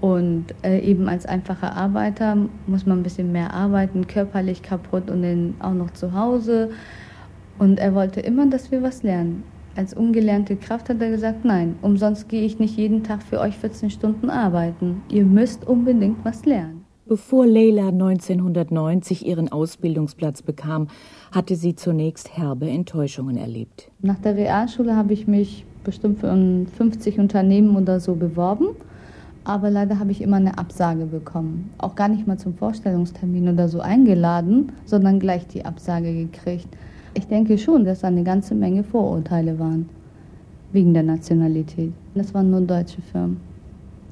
Und 0.00 0.46
äh, 0.62 0.80
eben 0.80 1.08
als 1.08 1.26
einfacher 1.26 1.76
Arbeiter 1.76 2.36
muss 2.66 2.86
man 2.86 2.98
ein 2.98 3.02
bisschen 3.04 3.30
mehr 3.30 3.54
arbeiten, 3.54 4.08
körperlich 4.08 4.62
kaputt 4.62 5.08
und 5.10 5.22
dann 5.22 5.54
auch 5.60 5.74
noch 5.74 5.92
zu 5.92 6.12
Hause. 6.12 6.70
Und 7.58 7.78
er 7.78 7.94
wollte 7.94 8.20
immer, 8.20 8.46
dass 8.46 8.72
wir 8.72 8.82
was 8.82 9.04
lernen. 9.04 9.44
Als 9.76 9.94
ungelernte 9.94 10.56
Kraft 10.56 10.88
hat 10.88 11.00
er 11.00 11.10
gesagt, 11.10 11.44
nein, 11.44 11.76
umsonst 11.82 12.28
gehe 12.28 12.42
ich 12.42 12.58
nicht 12.58 12.76
jeden 12.76 13.04
Tag 13.04 13.22
für 13.22 13.38
euch 13.38 13.56
14 13.56 13.90
Stunden 13.90 14.28
arbeiten. 14.28 15.02
Ihr 15.08 15.24
müsst 15.24 15.66
unbedingt 15.66 16.24
was 16.24 16.44
lernen. 16.44 16.84
Bevor 17.06 17.46
Leila 17.46 17.88
1990 17.88 19.26
ihren 19.26 19.50
Ausbildungsplatz 19.50 20.42
bekam, 20.42 20.88
hatte 21.30 21.56
sie 21.56 21.74
zunächst 21.74 22.36
herbe 22.36 22.68
Enttäuschungen 22.68 23.36
erlebt. 23.36 23.90
Nach 24.00 24.18
der 24.18 24.36
Realschule 24.36 24.96
habe 24.96 25.12
ich 25.12 25.26
mich 25.26 25.64
bestimmt 25.84 26.20
für 26.20 26.34
50 26.76 27.18
Unternehmen 27.18 27.76
oder 27.76 28.00
so 28.00 28.14
beworben. 28.14 28.68
Aber 29.44 29.70
leider 29.70 29.98
habe 29.98 30.12
ich 30.12 30.22
immer 30.22 30.36
eine 30.36 30.56
Absage 30.56 31.04
bekommen. 31.06 31.70
Auch 31.78 31.96
gar 31.96 32.08
nicht 32.08 32.26
mal 32.26 32.38
zum 32.38 32.54
Vorstellungstermin 32.54 33.48
oder 33.48 33.68
so 33.68 33.80
eingeladen, 33.80 34.70
sondern 34.84 35.18
gleich 35.18 35.46
die 35.48 35.64
Absage 35.64 36.14
gekriegt. 36.14 36.68
Ich 37.14 37.26
denke 37.26 37.58
schon, 37.58 37.84
dass 37.84 38.00
da 38.00 38.08
eine 38.08 38.22
ganze 38.22 38.54
Menge 38.54 38.84
Vorurteile 38.84 39.58
waren. 39.58 39.88
Wegen 40.72 40.94
der 40.94 41.02
Nationalität. 41.02 41.92
Das 42.14 42.32
waren 42.32 42.50
nur 42.50 42.62
deutsche 42.62 43.02
Firmen. 43.02 43.38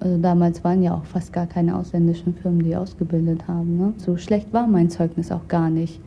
Also 0.01 0.19
damals 0.19 0.65
waren 0.65 0.83
ja 0.83 0.95
auch 0.95 1.05
fast 1.05 1.33
gar 1.33 1.47
keine 1.47 1.77
ausländischen 1.77 2.35
Firmen, 2.35 2.63
die 2.63 2.75
ausgebildet 2.75 3.47
haben. 3.47 3.79
Ne? 3.79 3.93
So 3.99 4.17
schlecht 4.17 4.53
war 4.53 4.67
mein 4.67 4.91
Zeugnis 4.91 5.31
auch 5.31 5.47
gar 5.49 5.71
nicht. 5.71 6.01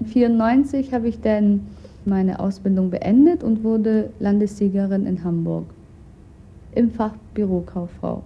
1994 0.00 0.94
habe 0.94 1.08
ich 1.08 1.20
dann 1.20 1.60
meine 2.06 2.40
Ausbildung 2.40 2.90
beendet 2.90 3.42
und 3.42 3.64
wurde 3.64 4.10
Landessiegerin 4.18 5.06
in 5.06 5.22
Hamburg 5.24 5.64
im 6.74 6.90
Fach 6.90 7.14
Bürokauffrau. 7.34 8.22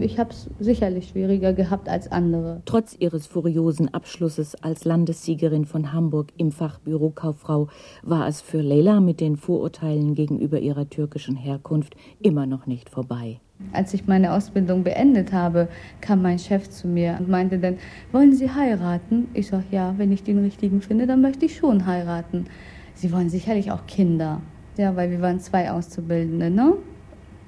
Ich 0.00 0.18
habe 0.18 0.30
es 0.30 0.48
sicherlich 0.60 1.08
schwieriger 1.08 1.52
gehabt 1.52 1.88
als 1.88 2.10
andere. 2.12 2.62
Trotz 2.66 2.94
ihres 2.98 3.26
furiosen 3.26 3.92
Abschlusses 3.92 4.54
als 4.62 4.84
Landessiegerin 4.84 5.64
von 5.64 5.92
Hamburg 5.92 6.32
im 6.36 6.52
Fach 6.52 6.78
Bürokauffrau 6.80 7.68
war 8.02 8.28
es 8.28 8.40
für 8.40 8.60
Leila 8.60 9.00
mit 9.00 9.20
den 9.20 9.36
Vorurteilen 9.36 10.14
gegenüber 10.14 10.60
ihrer 10.60 10.88
türkischen 10.88 11.36
Herkunft 11.36 11.96
immer 12.20 12.46
noch 12.46 12.66
nicht 12.66 12.90
vorbei. 12.90 13.40
Als 13.72 13.92
ich 13.92 14.06
meine 14.06 14.32
Ausbildung 14.32 14.84
beendet 14.84 15.32
habe, 15.32 15.68
kam 16.00 16.22
mein 16.22 16.38
Chef 16.38 16.70
zu 16.70 16.86
mir 16.88 17.16
und 17.18 17.28
meinte 17.28 17.58
dann, 17.58 17.76
wollen 18.12 18.32
Sie 18.32 18.50
heiraten? 18.50 19.28
Ich 19.34 19.48
sage, 19.48 19.64
ja, 19.70 19.94
wenn 19.98 20.12
ich 20.12 20.22
den 20.22 20.38
richtigen 20.38 20.80
finde, 20.80 21.06
dann 21.06 21.20
möchte 21.20 21.44
ich 21.44 21.56
schon 21.56 21.84
heiraten. 21.84 22.46
Sie 22.94 23.12
wollen 23.12 23.30
sicherlich 23.30 23.70
auch 23.70 23.86
Kinder. 23.86 24.40
Ja, 24.76 24.96
weil 24.96 25.10
wir 25.10 25.20
waren 25.20 25.40
zwei 25.40 25.70
Auszubildende, 25.70 26.50
ne? 26.50 26.74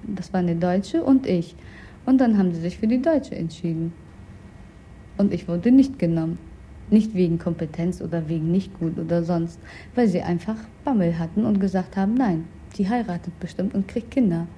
Das 0.02 0.32
war 0.32 0.40
eine 0.40 0.56
Deutsche 0.56 1.02
und 1.02 1.26
ich. 1.26 1.54
Und 2.06 2.20
dann 2.20 2.36
haben 2.36 2.52
sie 2.52 2.60
sich 2.60 2.78
für 2.78 2.88
die 2.88 3.00
Deutsche 3.00 3.36
entschieden. 3.36 3.92
Und 5.16 5.32
ich 5.32 5.48
wurde 5.48 5.70
nicht 5.70 5.98
genommen. 5.98 6.38
Nicht 6.90 7.14
wegen 7.14 7.38
Kompetenz 7.38 8.02
oder 8.02 8.28
wegen 8.28 8.50
nicht 8.50 8.78
gut 8.80 8.98
oder 8.98 9.22
sonst, 9.22 9.60
weil 9.94 10.08
sie 10.08 10.22
einfach 10.22 10.56
Bammel 10.84 11.18
hatten 11.18 11.44
und 11.44 11.60
gesagt 11.60 11.96
haben, 11.96 12.14
nein, 12.14 12.46
die 12.76 12.88
heiratet 12.88 13.38
bestimmt 13.38 13.74
und 13.74 13.86
kriegt 13.86 14.10
Kinder. 14.10 14.48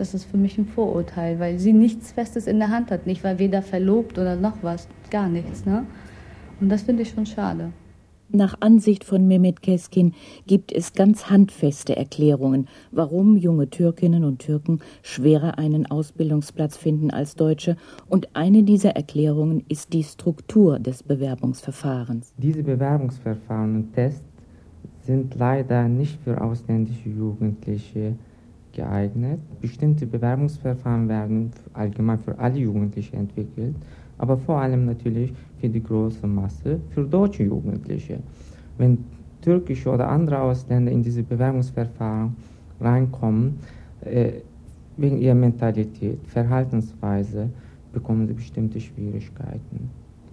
Das 0.00 0.14
ist 0.14 0.24
für 0.24 0.38
mich 0.38 0.56
ein 0.56 0.64
Vorurteil, 0.64 1.38
weil 1.40 1.58
sie 1.58 1.74
nichts 1.74 2.12
Festes 2.12 2.46
in 2.46 2.58
der 2.58 2.70
Hand 2.70 2.90
hat. 2.90 3.06
Nicht, 3.06 3.22
weil 3.22 3.38
weder 3.38 3.60
verlobt 3.60 4.18
oder 4.18 4.34
noch 4.34 4.62
was, 4.62 4.88
gar 5.10 5.28
nichts. 5.28 5.66
Ne? 5.66 5.84
Und 6.58 6.70
das 6.70 6.80
finde 6.80 7.02
ich 7.02 7.10
schon 7.10 7.26
schade. 7.26 7.70
Nach 8.30 8.56
Ansicht 8.60 9.04
von 9.04 9.28
Mehmet 9.28 9.60
Keskin 9.60 10.14
gibt 10.46 10.72
es 10.72 10.94
ganz 10.94 11.28
handfeste 11.28 11.96
Erklärungen, 11.96 12.66
warum 12.90 13.36
junge 13.36 13.68
Türkinnen 13.68 14.24
und 14.24 14.38
Türken 14.38 14.80
schwerer 15.02 15.58
einen 15.58 15.84
Ausbildungsplatz 15.84 16.78
finden 16.78 17.10
als 17.10 17.34
Deutsche, 17.34 17.76
und 18.08 18.34
eine 18.34 18.62
dieser 18.62 18.96
Erklärungen 18.96 19.64
ist 19.68 19.92
die 19.92 20.04
Struktur 20.04 20.78
des 20.78 21.02
Bewerbungsverfahrens. 21.02 22.32
Diese 22.38 22.62
Bewerbungsverfahren 22.62 23.76
und 23.76 23.92
Tests 23.92 24.24
sind 25.02 25.34
leider 25.34 25.88
nicht 25.88 26.18
für 26.24 26.40
ausländische 26.40 27.10
Jugendliche 27.10 28.14
geeignet. 28.82 29.40
Bestimmte 29.60 30.06
Bewerbungsverfahren 30.06 31.08
werden 31.08 31.50
allgemein 31.72 32.18
für 32.18 32.38
alle 32.38 32.58
Jugendliche 32.58 33.16
entwickelt 33.16 33.76
aber 34.20 34.36
vor 34.36 34.60
allem 34.60 34.84
natürlich 34.84 35.32
für 35.58 35.68
die 35.70 35.82
große 35.82 36.26
Masse, 36.26 36.78
für 36.90 37.04
deutsche 37.04 37.44
Jugendliche. 37.44 38.18
Wenn 38.76 38.98
türkische 39.40 39.90
oder 39.90 40.08
andere 40.08 40.40
Ausländer 40.40 40.92
in 40.92 41.02
diese 41.02 41.22
Bewerbungsverfahren 41.22 42.36
reinkommen, 42.80 43.58
äh, 44.02 44.32
wegen 44.98 45.18
ihrer 45.18 45.34
Mentalität, 45.34 46.18
Verhaltensweise, 46.26 47.48
bekommen 47.94 48.26
sie 48.26 48.34
bestimmte 48.34 48.78
Schwierigkeiten. 48.78 49.88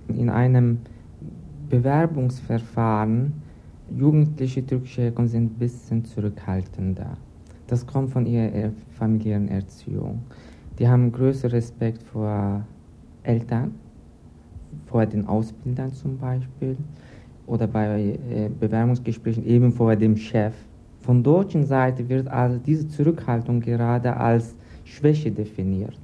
In 0.10 0.30
einem 0.30 0.80
Bewerbungsverfahren, 1.70 3.32
jugendliche 3.98 4.66
türkische 4.66 5.04
Herkunft 5.04 5.32
sind 5.32 5.54
ein 5.54 5.60
bisschen 5.60 6.04
zurückhaltender. 6.04 7.16
Das 7.68 7.86
kommt 7.86 8.12
von 8.12 8.26
ihrer 8.26 8.72
familiären 8.98 9.50
Erziehung. 9.50 10.24
Die 10.80 10.88
haben 10.88 11.12
größeren 11.12 11.52
Respekt 11.52 12.02
vor 12.04 12.66
Eltern, 13.24 13.76
vor 14.86 15.06
den 15.06 15.26
Ausbildern 15.28 15.92
zum 15.92 16.18
Beispiel 16.18 16.78
oder 17.46 17.68
bei 17.68 18.18
äh, 18.30 18.50
Bewerbungsgesprächen 18.60 19.46
eben 19.46 19.72
vor 19.72 19.96
dem 19.96 20.16
Chef. 20.16 20.54
Von 21.00 21.24
deutschen 21.24 21.66
Seite 21.66 22.08
wird 22.08 22.28
also 22.28 22.58
diese 22.58 22.88
Zurückhaltung 22.88 23.60
gerade 23.60 24.16
als 24.16 24.56
Schwäche 24.86 25.32
definiert. 25.32 25.98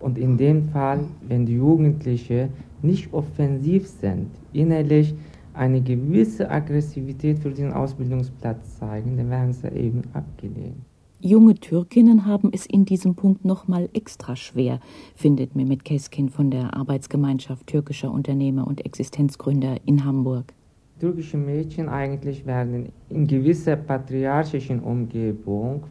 Und 0.00 0.18
in 0.18 0.36
dem 0.36 0.64
Fall, 0.64 1.00
wenn 1.28 1.46
die 1.46 1.56
Jugendlichen 1.56 2.48
nicht 2.80 3.12
offensiv 3.12 3.86
sind, 3.86 4.28
innerlich 4.52 5.14
eine 5.54 5.80
gewisse 5.80 6.50
Aggressivität 6.50 7.38
für 7.38 7.50
den 7.50 7.72
Ausbildungsplatz 7.72 8.78
zeigen, 8.78 9.16
dann 9.16 9.30
werden 9.30 9.52
sie 9.52 9.68
eben 9.68 10.02
abgelehnt. 10.12 10.91
Junge 11.24 11.54
Türkinnen 11.54 12.26
haben 12.26 12.50
es 12.52 12.66
in 12.66 12.84
diesem 12.84 13.14
Punkt 13.14 13.44
nochmal 13.44 13.88
extra 13.92 14.34
schwer, 14.34 14.80
findet 15.14 15.54
Mehmet 15.54 15.84
Keskin 15.84 16.28
von 16.28 16.50
der 16.50 16.76
Arbeitsgemeinschaft 16.76 17.68
türkischer 17.68 18.10
Unternehmer 18.10 18.66
und 18.66 18.84
Existenzgründer 18.84 19.76
in 19.84 20.04
Hamburg. 20.04 20.52
Türkische 20.98 21.36
Mädchen 21.36 21.88
eigentlich 21.88 22.44
werden 22.44 22.88
in 23.08 23.28
gewisser 23.28 23.76
patriarchischen 23.76 24.80
Umgebung 24.80 25.84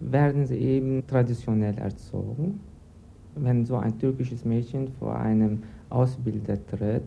werden 0.00 0.46
sie 0.46 0.56
eben 0.56 1.06
traditionell 1.06 1.76
erzogen. 1.76 2.58
Wenn 3.34 3.66
so 3.66 3.76
ein 3.76 3.98
türkisches 3.98 4.46
Mädchen 4.46 4.88
vor 4.98 5.16
einem 5.16 5.64
Ausbilder 5.90 6.56
tritt, 6.64 7.02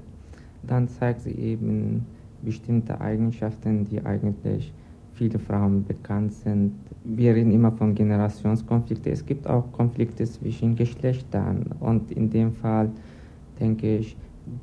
dann 0.61 0.87
zeigt 0.87 1.21
sie 1.21 1.31
eben 1.31 2.05
bestimmte 2.43 3.01
Eigenschaften, 3.01 3.85
die 3.85 4.05
eigentlich 4.05 4.71
viele 5.13 5.39
Frauen 5.39 5.85
bekannt 5.85 6.33
sind. 6.33 6.73
Wir 7.03 7.35
reden 7.35 7.51
immer 7.51 7.71
von 7.71 7.95
Generationskonflikten. 7.95 9.11
Es 9.11 9.25
gibt 9.25 9.47
auch 9.47 9.71
Konflikte 9.71 10.25
zwischen 10.25 10.75
Geschlechtern. 10.75 11.65
Und 11.79 12.11
in 12.11 12.29
dem 12.29 12.53
Fall 12.53 12.89
denke 13.59 13.97
ich, 13.97 14.15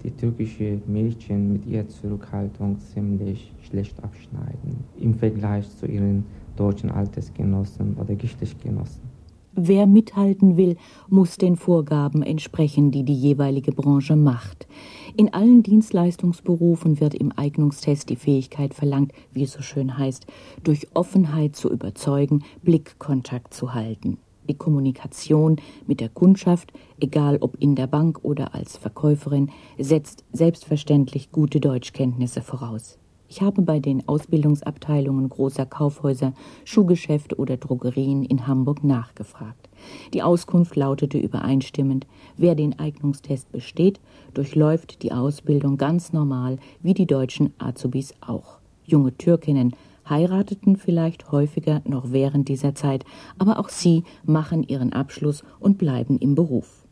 die 0.02 0.10
türkischen 0.10 0.82
Mädchen 0.86 1.52
mit 1.52 1.66
ihrer 1.66 1.88
Zurückhaltung 1.88 2.78
ziemlich 2.78 3.54
schlecht 3.62 4.02
abschneiden 4.02 4.84
im 4.98 5.14
Vergleich 5.14 5.68
zu 5.76 5.86
ihren 5.86 6.24
deutschen 6.56 6.90
Altersgenossen 6.90 7.94
oder 7.96 8.14
Geschlechtsgenossen. 8.14 9.17
Wer 9.60 9.88
mithalten 9.88 10.56
will, 10.56 10.76
muss 11.08 11.36
den 11.36 11.56
Vorgaben 11.56 12.22
entsprechen, 12.22 12.92
die 12.92 13.02
die 13.02 13.14
jeweilige 13.14 13.72
Branche 13.72 14.14
macht. 14.14 14.68
In 15.16 15.34
allen 15.34 15.64
Dienstleistungsberufen 15.64 17.00
wird 17.00 17.12
im 17.12 17.32
Eignungstest 17.34 18.08
die 18.08 18.14
Fähigkeit 18.14 18.72
verlangt, 18.72 19.10
wie 19.32 19.42
es 19.42 19.54
so 19.54 19.60
schön 19.60 19.98
heißt, 19.98 20.28
durch 20.62 20.86
Offenheit 20.94 21.56
zu 21.56 21.72
überzeugen, 21.72 22.44
Blickkontakt 22.62 23.52
zu 23.52 23.74
halten. 23.74 24.18
Die 24.48 24.54
Kommunikation 24.54 25.56
mit 25.88 25.98
der 25.98 26.08
Kundschaft, 26.08 26.72
egal 27.00 27.38
ob 27.40 27.56
in 27.60 27.74
der 27.74 27.88
Bank 27.88 28.20
oder 28.22 28.54
als 28.54 28.76
Verkäuferin, 28.76 29.50
setzt 29.76 30.24
selbstverständlich 30.32 31.32
gute 31.32 31.58
Deutschkenntnisse 31.58 32.42
voraus. 32.42 32.96
Ich 33.30 33.42
habe 33.42 33.60
bei 33.60 33.78
den 33.78 34.08
Ausbildungsabteilungen 34.08 35.28
großer 35.28 35.66
Kaufhäuser, 35.66 36.32
Schuhgeschäfte 36.64 37.36
oder 37.36 37.58
Drogerien 37.58 38.24
in 38.24 38.46
Hamburg 38.46 38.82
nachgefragt. 38.82 39.68
Die 40.14 40.22
Auskunft 40.22 40.76
lautete 40.76 41.18
übereinstimmend, 41.18 42.06
wer 42.38 42.54
den 42.54 42.78
Eignungstest 42.78 43.52
besteht, 43.52 44.00
durchläuft 44.32 45.02
die 45.02 45.12
Ausbildung 45.12 45.76
ganz 45.76 46.14
normal, 46.14 46.58
wie 46.80 46.94
die 46.94 47.06
deutschen 47.06 47.52
Azubis 47.58 48.14
auch. 48.20 48.58
Junge 48.86 49.14
Türkinnen 49.16 49.74
heirateten 50.08 50.76
vielleicht 50.76 51.30
häufiger 51.30 51.82
noch 51.84 52.10
während 52.10 52.48
dieser 52.48 52.74
Zeit, 52.74 53.04
aber 53.38 53.58
auch 53.58 53.68
sie 53.68 54.04
machen 54.24 54.62
ihren 54.62 54.94
Abschluss 54.94 55.44
und 55.60 55.76
bleiben 55.76 56.18
im 56.18 56.34
Beruf. 56.34 56.86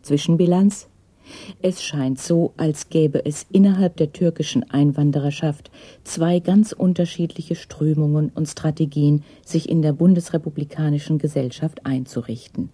Zwischenbilanz 0.00 0.88
es 1.62 1.82
scheint 1.82 2.18
so, 2.18 2.52
als 2.56 2.88
gäbe 2.88 3.24
es 3.24 3.46
innerhalb 3.50 3.96
der 3.96 4.12
türkischen 4.12 4.68
Einwandererschaft 4.70 5.70
zwei 6.04 6.40
ganz 6.40 6.72
unterschiedliche 6.72 7.54
Strömungen 7.54 8.30
und 8.34 8.48
Strategien, 8.48 9.22
sich 9.44 9.68
in 9.68 9.82
der 9.82 9.92
bundesrepublikanischen 9.92 11.18
Gesellschaft 11.18 11.86
einzurichten. 11.86 12.70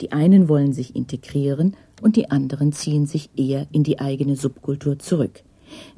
Die 0.00 0.12
einen 0.12 0.48
wollen 0.48 0.72
sich 0.72 0.94
integrieren 0.94 1.76
und 2.00 2.16
die 2.16 2.30
anderen 2.30 2.72
ziehen 2.72 3.06
sich 3.06 3.30
eher 3.36 3.66
in 3.72 3.82
die 3.82 3.98
eigene 3.98 4.36
Subkultur 4.36 4.98
zurück. 4.98 5.42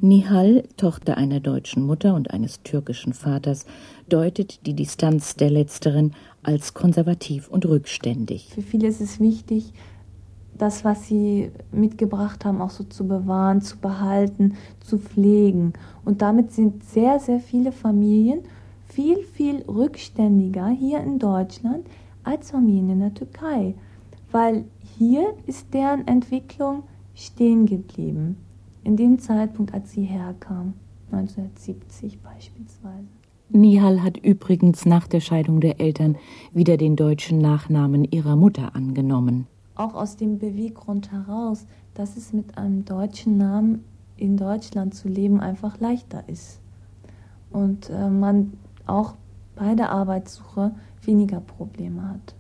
Nihal, 0.01 0.65
Tochter 0.77 1.17
einer 1.17 1.41
deutschen 1.41 1.85
Mutter 1.85 2.15
und 2.15 2.31
eines 2.31 2.63
türkischen 2.63 3.13
Vaters, 3.13 3.67
deutet 4.09 4.67
die 4.67 4.75
Distanz 4.75 5.37
der 5.37 5.51
letzteren 5.51 6.15
als 6.43 6.75
konservativ 6.75 7.49
und 7.49 7.67
rückständig. 7.67 8.49
Für 8.55 8.63
viele 8.63 8.89
ist 8.89 9.01
es 9.01 9.21
wichtig, 9.21 9.73
das, 10.61 10.85
was 10.85 11.07
sie 11.07 11.51
mitgebracht 11.73 12.45
haben, 12.45 12.61
auch 12.61 12.71
so 12.71 12.85
zu 12.85 13.07
bewahren, 13.07 13.63
zu 13.63 13.79
behalten, 13.79 14.55
zu 14.81 14.99
pflegen. 14.99 15.73
Und 16.05 16.23
damit 16.23 16.53
sind 16.53 16.85
sehr, 16.85 17.19
sehr 17.19 17.41
viele 17.41 17.73
Familien 17.73 18.41
viel, 18.85 19.23
viel 19.23 19.63
rückständiger 19.63 20.69
hier 20.69 21.01
in 21.01 21.19
Deutschland 21.19 21.87
als 22.25 22.51
Familien 22.51 22.91
in 22.91 23.01
der 23.01 23.15
Türkei. 23.15 23.75
Weil 24.33 24.65
hier 24.99 25.35
ist 25.47 25.73
deren 25.73 26.07
Entwicklung 26.07 26.83
stehen 27.15 27.67
geblieben. 27.67 28.37
In 28.85 28.97
dem 28.97 29.19
Zeitpunkt, 29.19 29.75
als 29.75 29.93
sie 29.93 30.05
herkam, 30.05 30.75
1970 31.13 32.21
beispielsweise. 32.21 33.07
Nihal 33.49 34.03
hat 34.03 34.17
übrigens 34.17 34.87
nach 34.87 35.09
der 35.09 35.21
Scheidung 35.21 35.61
der 35.61 35.81
Eltern 35.81 36.17
wieder 36.53 36.77
den 36.77 36.97
deutschen 36.97 37.39
Nachnamen 37.39 38.05
ihrer 38.05 38.37
Mutter 38.37 38.75
angenommen 38.77 39.47
auch 39.81 39.95
aus 39.95 40.17
dem 40.17 40.39
Beweggrund 40.39 41.11
heraus, 41.11 41.67
dass 41.95 42.17
es 42.17 42.33
mit 42.33 42.59
einem 42.59 42.85
deutschen 42.85 43.39
Namen 43.39 43.85
in 44.17 44.37
Deutschland 44.37 44.95
zu 44.95 45.09
leben 45.09 45.41
einfach 45.41 45.81
leichter 45.81 46.29
ist. 46.29 46.61
Und 47.51 47.91
äh, 47.91 48.11
man 48.11 48.53
auch 48.87 49.15
bei 49.57 49.75
der 49.75 49.91
Arbeitssuche 49.91 50.73
weniger 51.03 51.41
Probleme 51.41 52.09
hat. 52.09 52.35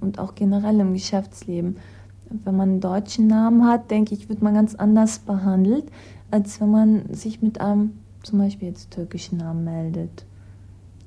Und 0.00 0.18
auch 0.18 0.34
generell 0.34 0.80
im 0.80 0.94
Geschäftsleben. 0.94 1.76
Wenn 2.30 2.56
man 2.56 2.70
einen 2.70 2.80
deutschen 2.80 3.26
Namen 3.26 3.66
hat, 3.66 3.90
denke 3.90 4.14
ich, 4.14 4.28
wird 4.28 4.40
man 4.40 4.54
ganz 4.54 4.74
anders 4.74 5.18
behandelt, 5.18 5.84
als 6.30 6.60
wenn 6.60 6.70
man 6.70 7.12
sich 7.12 7.42
mit 7.42 7.60
einem 7.60 7.92
zum 8.22 8.38
Beispiel 8.38 8.68
jetzt 8.68 8.90
türkischen 8.92 9.38
Namen 9.38 9.64
meldet. 9.64 10.24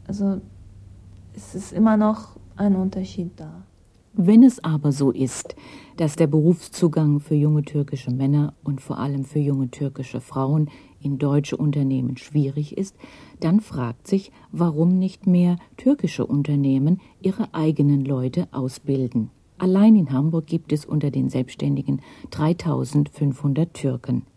Also 0.08 0.42
es 1.36 1.56
ist 1.56 1.74
immer 1.74 1.98
noch 1.98 2.36
ein 2.56 2.76
Unterschied 2.76 3.32
da. 3.38 3.64
Wenn 4.16 4.44
es 4.44 4.64
aber 4.64 4.92
so 4.92 5.10
ist, 5.10 5.56
dass 5.98 6.16
der 6.16 6.28
Berufszugang 6.28 7.20
für 7.20 7.34
junge 7.34 7.64
türkische 7.64 8.12
Männer 8.12 8.54
und 8.64 8.80
vor 8.80 9.00
allem 9.00 9.26
für 9.26 9.40
junge 9.40 9.72
türkische 9.72 10.22
Frauen 10.22 10.70
in 11.02 11.18
deutsche 11.18 11.58
Unternehmen 11.58 12.16
schwierig 12.18 12.78
ist, 12.78 12.96
dann 13.40 13.60
fragt 13.60 14.06
sich, 14.06 14.32
warum 14.52 15.00
nicht 15.00 15.26
mehr 15.26 15.58
türkische 15.78 16.28
Unternehmen 16.28 17.02
ihre 17.22 17.56
eigenen 17.56 18.06
Leute 18.06 18.48
ausbilden. 18.52 19.32
Allein 19.58 19.96
in 19.96 20.12
Hamburg 20.12 20.46
gibt 20.46 20.74
es 20.74 20.86
unter 20.86 21.10
den 21.10 21.30
Selbstständigen 21.30 22.00
3500 22.30 23.74
Türken. 23.74 24.28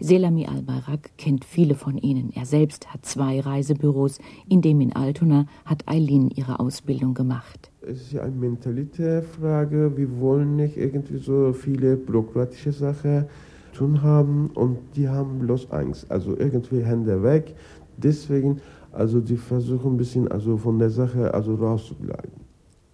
Selami 0.00 0.46
Al-Barak 0.46 1.16
kennt 1.18 1.44
viele 1.44 1.74
von 1.74 1.98
ihnen. 1.98 2.32
Er 2.34 2.46
selbst 2.46 2.92
hat 2.92 3.04
zwei 3.06 3.40
Reisebüros, 3.40 4.18
in 4.48 4.62
dem 4.62 4.80
in 4.80 4.94
Altona 4.94 5.46
hat 5.64 5.88
Eileen 5.88 6.30
ihre 6.30 6.60
Ausbildung 6.60 7.14
gemacht 7.14 7.70
es 7.88 8.02
ist 8.02 8.12
ja 8.12 8.22
eine 8.22 8.34
Mentalitätsfrage. 8.34 9.96
Wir 9.96 10.20
wollen 10.20 10.56
nicht 10.56 10.76
irgendwie 10.76 11.18
so 11.18 11.52
viele 11.52 11.96
bürokratische 11.96 12.72
Sachen 12.72 13.26
tun 13.72 14.02
haben 14.02 14.50
und 14.54 14.78
die 14.96 15.08
haben 15.08 15.38
bloß 15.38 15.70
Angst. 15.70 16.10
Also 16.10 16.36
irgendwie 16.36 16.82
Hände 16.82 17.22
weg. 17.22 17.54
Deswegen, 17.96 18.60
also 18.92 19.20
die 19.20 19.36
versuchen 19.36 19.94
ein 19.94 19.96
bisschen 19.96 20.28
also 20.28 20.56
von 20.56 20.78
der 20.78 20.90
Sache 20.90 21.32
also 21.32 21.54
rauszubleiben. 21.54 22.45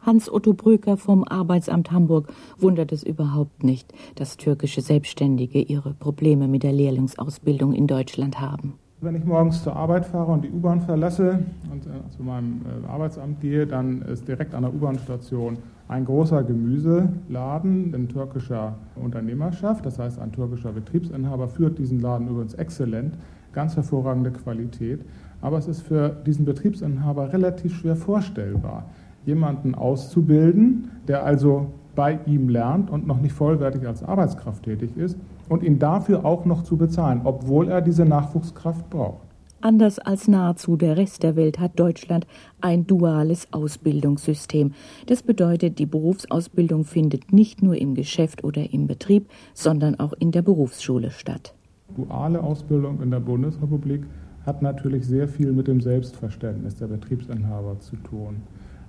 Hans-Otto 0.05 0.53
Bröker 0.53 0.97
vom 0.97 1.25
Arbeitsamt 1.25 1.93
Hamburg 1.93 2.33
wundert 2.59 2.91
es 2.91 3.05
überhaupt 3.05 3.63
nicht, 3.63 3.93
dass 4.17 4.37
türkische 4.37 4.81
Selbstständige 4.81 5.61
ihre 5.61 5.95
Probleme 5.95 6.49
mit 6.49 6.65
der 6.65 6.73
Lehrlingsausbildung 6.73 7.73
in 7.73 7.87
Deutschland 7.87 8.41
haben. 8.41 8.75
Wenn 9.01 9.15
ich 9.17 9.25
morgens 9.25 9.63
zur 9.63 9.75
Arbeit 9.75 10.07
fahre 10.07 10.33
und 10.33 10.45
die 10.45 10.51
U-Bahn 10.51 10.81
verlasse 10.81 11.41
und 11.73 11.87
äh, 11.87 12.09
zu 12.17 12.23
meinem 12.23 12.61
äh, 12.85 12.87
Arbeitsamt 12.87 13.41
gehe, 13.41 13.67
dann 13.67 14.03
ist 14.03 14.29
direkt 14.29 14.55
an 14.55 14.63
der 14.63 14.73
U-Bahn-Station 14.73 15.59
ein 15.89 16.05
großer 16.05 16.45
Gemüseladen 16.45 17.93
in 17.95 18.09
türkischer 18.09 18.77
Unternehmerschaft. 18.95 19.85
Das 19.85 19.99
heißt, 19.99 20.21
ein 20.21 20.33
türkischer 20.33 20.73
Betriebsinhaber 20.73 21.49
führt 21.49 21.79
diesen 21.79 22.01
Laden 22.01 22.29
übrigens 22.29 22.55
exzellent, 22.55 23.15
ganz 23.53 23.77
hervorragende 23.77 24.31
Qualität. 24.31 25.01
Aber 25.41 25.59
es 25.59 25.67
ist 25.67 25.83
für 25.83 26.09
diesen 26.09 26.45
Betriebsinhaber 26.45 27.33
relativ 27.33 27.77
schwer 27.77 27.97
vorstellbar, 27.97 28.85
jemanden 29.25 29.75
auszubilden, 29.75 30.91
der 31.09 31.25
also 31.25 31.67
bei 31.95 32.19
ihm 32.27 32.49
lernt 32.49 32.91
und 32.91 33.07
noch 33.07 33.21
nicht 33.21 33.33
vollwertig 33.33 33.87
als 33.87 34.03
Arbeitskraft 34.03 34.65
tätig 34.65 34.97
ist 34.97 35.17
und 35.49 35.63
ihn 35.63 35.79
dafür 35.79 36.25
auch 36.25 36.45
noch 36.45 36.63
zu 36.63 36.77
bezahlen, 36.77 37.21
obwohl 37.25 37.69
er 37.69 37.83
diese 37.83 38.05
Nachwuchskraft 38.05 38.89
braucht. 38.89 39.27
Anders 39.61 40.01
als 40.01 40.27
nahezu 40.27 40.77
der 40.77 40.97
Rest 40.97 41.23
der 41.23 41.37
Welt 41.37 41.61
hat 41.61 41.79
Deutschland 41.79 42.27
ein 42.61 42.85
duales 42.85 43.47
Ausbildungssystem. 43.53 44.73
Das 45.07 45.23
bedeutet, 45.23 45.79
die 45.79 45.87
Berufsausbildung 45.87 46.85
findet 46.85 47.33
nicht 47.33 47.63
nur 47.63 47.77
im 47.77 47.95
Geschäft 47.95 48.43
oder 48.43 48.73
im 48.73 48.89
Betrieb, 48.89 49.29
sondern 49.55 50.01
auch 50.01 50.15
in 50.15 50.33
der 50.33 50.43
Berufsschule 50.43 51.13
statt. 51.13 51.55
Duale 51.95 52.43
Ausbildung 52.43 53.01
in 53.03 53.13
der 53.13 53.21
Bundesrepublik 53.21 54.03
hat 54.45 54.63
natürlich 54.63 55.07
sehr 55.07 55.29
viel 55.29 55.53
mit 55.53 55.69
dem 55.69 55.81
Selbstverständnis 55.81 56.75
der 56.75 56.89
Betriebsinhaber 56.89 57.79
zu 57.79 57.95
tun. 57.97 58.43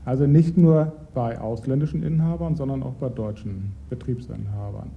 Also 0.05 0.27
nicht 0.27 0.57
nur 0.57 0.91
bei 1.13 1.39
ausländischen 1.39 2.03
Inhabern, 2.03 2.55
sondern 2.55 2.83
auch 2.83 2.95
bei 2.95 3.09
deutschen 3.09 3.71
Betriebsinhabern. 3.89 4.89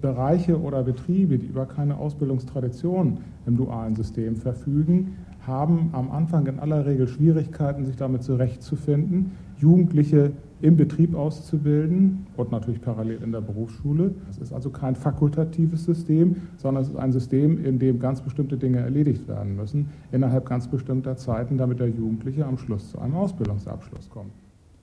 Bereiche 0.00 0.58
oder 0.60 0.82
Betriebe, 0.82 1.38
die 1.38 1.46
über 1.46 1.66
keine 1.66 1.98
Ausbildungstradition 1.98 3.18
im 3.46 3.56
dualen 3.56 3.94
System 3.94 4.36
verfügen, 4.36 5.16
haben 5.46 5.90
am 5.92 6.10
Anfang 6.10 6.46
in 6.46 6.58
aller 6.58 6.86
Regel 6.86 7.06
Schwierigkeiten, 7.06 7.84
sich 7.84 7.96
damit 7.96 8.22
zurechtzufinden, 8.22 9.32
Jugendliche 9.58 10.32
im 10.62 10.76
Betrieb 10.76 11.14
auszubilden 11.14 12.26
und 12.36 12.52
natürlich 12.52 12.80
parallel 12.80 13.22
in 13.22 13.32
der 13.32 13.40
Berufsschule. 13.40 14.14
Es 14.30 14.38
ist 14.38 14.52
also 14.52 14.70
kein 14.70 14.94
fakultatives 14.94 15.84
System, 15.84 16.36
sondern 16.56 16.82
es 16.82 16.90
ist 16.90 16.96
ein 16.96 17.12
System, 17.12 17.64
in 17.64 17.78
dem 17.78 17.98
ganz 17.98 18.20
bestimmte 18.20 18.56
Dinge 18.56 18.78
erledigt 18.78 19.26
werden 19.28 19.56
müssen, 19.56 19.90
innerhalb 20.12 20.46
ganz 20.46 20.68
bestimmter 20.68 21.16
Zeiten, 21.16 21.58
damit 21.58 21.80
der 21.80 21.88
Jugendliche 21.88 22.46
am 22.46 22.58
Schluss 22.58 22.90
zu 22.90 22.98
einem 22.98 23.14
Ausbildungsabschluss 23.14 24.10
kommt. 24.10 24.32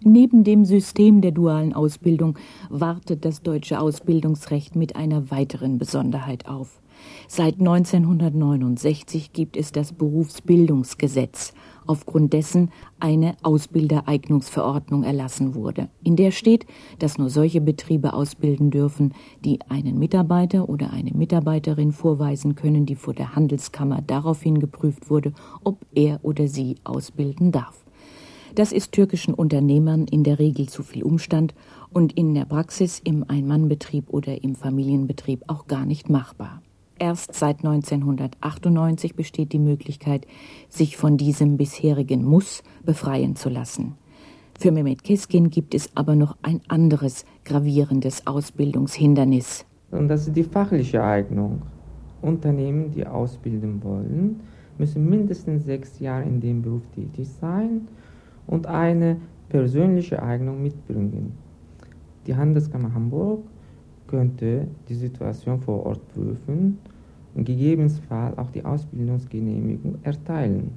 Neben 0.03 0.43
dem 0.43 0.63
System 0.63 1.21
der 1.21 1.31
dualen 1.31 1.73
Ausbildung 1.73 2.37
wartet 2.69 3.25
das 3.25 3.41
deutsche 3.41 3.79
Ausbildungsrecht 3.79 4.75
mit 4.75 4.95
einer 4.95 5.31
weiteren 5.31 5.79
Besonderheit 5.79 6.47
auf. 6.47 6.81
Seit 7.27 7.59
1969 7.59 9.33
gibt 9.33 9.57
es 9.57 9.71
das 9.71 9.93
Berufsbildungsgesetz, 9.93 11.53
aufgrund 11.87 12.33
dessen 12.33 12.71
eine 12.99 13.35
Ausbildereignungsverordnung 13.43 15.03
erlassen 15.03 15.55
wurde. 15.55 15.89
In 16.03 16.15
der 16.15 16.31
steht, 16.31 16.65
dass 16.99 17.17
nur 17.17 17.29
solche 17.29 17.61
Betriebe 17.61 18.13
ausbilden 18.13 18.71
dürfen, 18.71 19.13
die 19.43 19.59
einen 19.69 19.97
Mitarbeiter 19.97 20.69
oder 20.69 20.91
eine 20.91 21.11
Mitarbeiterin 21.11 21.91
vorweisen 21.91 22.55
können, 22.55 22.85
die 22.85 22.95
vor 22.95 23.13
der 23.13 23.35
Handelskammer 23.35 24.01
daraufhin 24.05 24.59
geprüft 24.59 25.09
wurde, 25.09 25.33
ob 25.63 25.85
er 25.93 26.19
oder 26.23 26.47
sie 26.47 26.75
ausbilden 26.83 27.51
darf. 27.51 27.85
Das 28.55 28.71
ist 28.71 28.91
türkischen 28.91 29.33
Unternehmern 29.33 30.05
in 30.05 30.23
der 30.23 30.39
Regel 30.39 30.67
zu 30.67 30.81
viel 30.81 31.03
Umstand 31.03 31.53
und 31.93 32.13
in 32.13 32.33
der 32.33 32.45
Praxis 32.45 32.99
im 33.03 33.23
Ein-Mann-Betrieb 33.27 34.09
oder 34.09 34.43
im 34.43 34.55
Familienbetrieb 34.55 35.43
auch 35.47 35.67
gar 35.67 35.85
nicht 35.85 36.09
machbar. 36.09 36.61
Erst 36.99 37.35
seit 37.35 37.63
1998 37.63 39.15
besteht 39.15 39.53
die 39.53 39.59
Möglichkeit, 39.59 40.25
sich 40.69 40.97
von 40.97 41.17
diesem 41.17 41.57
bisherigen 41.57 42.25
Muss 42.25 42.63
befreien 42.83 43.35
zu 43.35 43.49
lassen. 43.49 43.95
Für 44.59 44.71
Mehmet 44.71 45.03
Keskin 45.03 45.51
gibt 45.51 45.75
es 45.75 45.91
aber 45.95 46.15
noch 46.15 46.35
ein 46.41 46.61
anderes 46.67 47.25
gravierendes 47.45 48.25
Ausbildungshindernis. 48.25 49.65
Und 49.91 50.07
das 50.07 50.27
ist 50.27 50.35
die 50.35 50.43
fachliche 50.43 51.03
Eignung. 51.03 51.61
Unternehmen, 52.23 52.89
die 52.89 53.05
ausbilden 53.05 53.83
wollen, 53.83 54.39
müssen 54.79 55.07
mindestens 55.07 55.65
sechs 55.65 55.99
Jahre 55.99 56.23
in 56.23 56.41
dem 56.41 56.63
Beruf 56.63 56.81
tätig 56.95 57.29
sein 57.39 57.87
und 58.47 58.65
eine 58.65 59.17
persönliche 59.49 60.21
Eignung 60.21 60.63
mitbringen. 60.63 61.33
Die 62.25 62.35
Handelskammer 62.35 62.93
Hamburg 62.93 63.43
könnte 64.07 64.67
die 64.89 64.95
Situation 64.95 65.59
vor 65.59 65.85
Ort 65.85 66.07
prüfen 66.13 66.77
und 67.35 67.45
gegebenenfalls 67.45 68.37
auch 68.37 68.49
die 68.51 68.65
Ausbildungsgenehmigung 68.65 69.99
erteilen. 70.03 70.71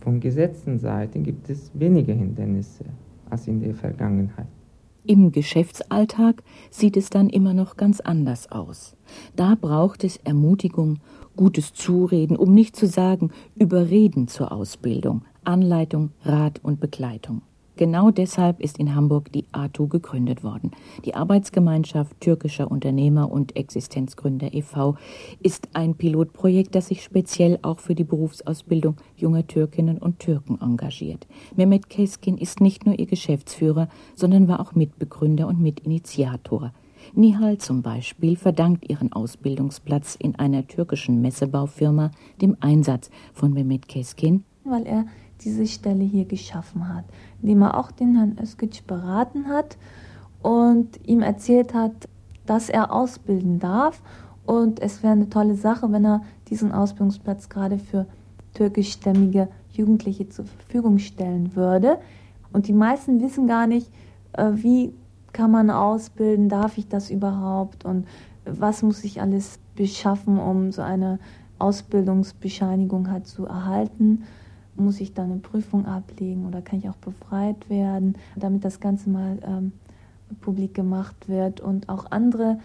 Von 0.00 0.20
Gesetzenseite 0.20 1.18
gibt 1.20 1.48
es 1.50 1.70
weniger 1.74 2.14
Hindernisse 2.14 2.84
als 3.30 3.46
in 3.46 3.60
der 3.60 3.74
Vergangenheit. 3.74 4.46
Im 5.04 5.32
Geschäftsalltag 5.32 6.42
sieht 6.70 6.96
es 6.96 7.08
dann 7.08 7.30
immer 7.30 7.54
noch 7.54 7.76
ganz 7.76 8.00
anders 8.00 8.52
aus. 8.52 8.94
Da 9.36 9.54
braucht 9.58 10.04
es 10.04 10.18
Ermutigung, 10.18 10.98
gutes 11.34 11.72
Zureden, 11.72 12.36
um 12.36 12.52
nicht 12.52 12.76
zu 12.76 12.86
sagen 12.86 13.30
Überreden 13.54 14.28
zur 14.28 14.52
Ausbildung, 14.52 15.22
Anleitung, 15.44 16.10
Rat 16.24 16.60
und 16.62 16.78
Begleitung. 16.78 17.42
Genau 17.78 18.10
deshalb 18.10 18.58
ist 18.58 18.78
in 18.78 18.96
Hamburg 18.96 19.30
die 19.30 19.44
ATU 19.52 19.86
gegründet 19.86 20.42
worden. 20.42 20.72
Die 21.04 21.14
Arbeitsgemeinschaft 21.14 22.20
türkischer 22.20 22.72
Unternehmer 22.72 23.30
und 23.30 23.54
Existenzgründer 23.54 24.52
e.V. 24.52 24.96
ist 25.38 25.68
ein 25.74 25.94
Pilotprojekt, 25.94 26.74
das 26.74 26.88
sich 26.88 27.04
speziell 27.04 27.60
auch 27.62 27.78
für 27.78 27.94
die 27.94 28.02
Berufsausbildung 28.02 28.96
junger 29.16 29.46
Türkinnen 29.46 29.98
und 29.98 30.18
Türken 30.18 30.60
engagiert. 30.60 31.28
Mehmet 31.54 31.88
Keskin 31.88 32.36
ist 32.36 32.60
nicht 32.60 32.84
nur 32.84 32.98
ihr 32.98 33.06
Geschäftsführer, 33.06 33.88
sondern 34.16 34.48
war 34.48 34.58
auch 34.58 34.74
Mitbegründer 34.74 35.46
und 35.46 35.60
Mitinitiator. 35.60 36.72
Nihal 37.14 37.58
zum 37.58 37.82
Beispiel 37.82 38.34
verdankt 38.34 38.90
ihren 38.90 39.12
Ausbildungsplatz 39.12 40.16
in 40.16 40.34
einer 40.34 40.66
türkischen 40.66 41.20
Messebaufirma 41.20 42.10
dem 42.42 42.56
Einsatz 42.58 43.08
von 43.32 43.52
Mehmet 43.52 43.86
Keskin, 43.86 44.42
weil 44.64 44.84
er 44.84 45.06
diese 45.44 45.66
Stelle 45.66 46.04
hier 46.04 46.24
geschaffen 46.24 46.92
hat, 46.92 47.04
indem 47.42 47.62
er 47.62 47.78
auch 47.78 47.90
den 47.90 48.16
Herrn 48.16 48.38
Özgic 48.40 48.86
beraten 48.86 49.48
hat 49.48 49.76
und 50.42 50.88
ihm 51.06 51.22
erzählt 51.22 51.74
hat, 51.74 52.08
dass 52.46 52.68
er 52.68 52.92
ausbilden 52.92 53.58
darf 53.58 54.02
und 54.46 54.80
es 54.80 55.02
wäre 55.02 55.12
eine 55.12 55.28
tolle 55.28 55.56
Sache, 55.56 55.92
wenn 55.92 56.06
er 56.06 56.22
diesen 56.48 56.72
Ausbildungsplatz 56.72 57.48
gerade 57.50 57.78
für 57.78 58.06
türkischstämmige 58.54 59.48
Jugendliche 59.72 60.28
zur 60.28 60.46
Verfügung 60.46 60.98
stellen 60.98 61.54
würde. 61.54 61.98
Und 62.52 62.66
die 62.66 62.72
meisten 62.72 63.20
wissen 63.20 63.46
gar 63.46 63.66
nicht, 63.66 63.90
äh, 64.32 64.50
wie 64.54 64.94
kann 65.32 65.50
man 65.50 65.70
ausbilden, 65.70 66.48
darf 66.48 66.78
ich 66.78 66.88
das 66.88 67.10
überhaupt 67.10 67.84
und 67.84 68.06
was 68.46 68.82
muss 68.82 69.04
ich 69.04 69.20
alles 69.20 69.58
beschaffen, 69.76 70.38
um 70.38 70.72
so 70.72 70.80
eine 70.80 71.18
Ausbildungsbescheinigung 71.58 73.10
halt 73.10 73.26
zu 73.26 73.44
erhalten 73.44 74.24
muss 74.78 75.00
ich 75.00 75.14
dann 75.14 75.30
eine 75.30 75.40
Prüfung 75.40 75.86
ablegen 75.86 76.46
oder 76.46 76.62
kann 76.62 76.78
ich 76.78 76.88
auch 76.88 76.96
befreit 76.96 77.68
werden, 77.68 78.16
damit 78.36 78.64
das 78.64 78.80
Ganze 78.80 79.10
mal 79.10 79.38
ähm, 79.42 79.72
publik 80.40 80.74
gemacht 80.74 81.28
wird 81.28 81.60
und 81.60 81.88
auch 81.88 82.10
andere 82.10 82.58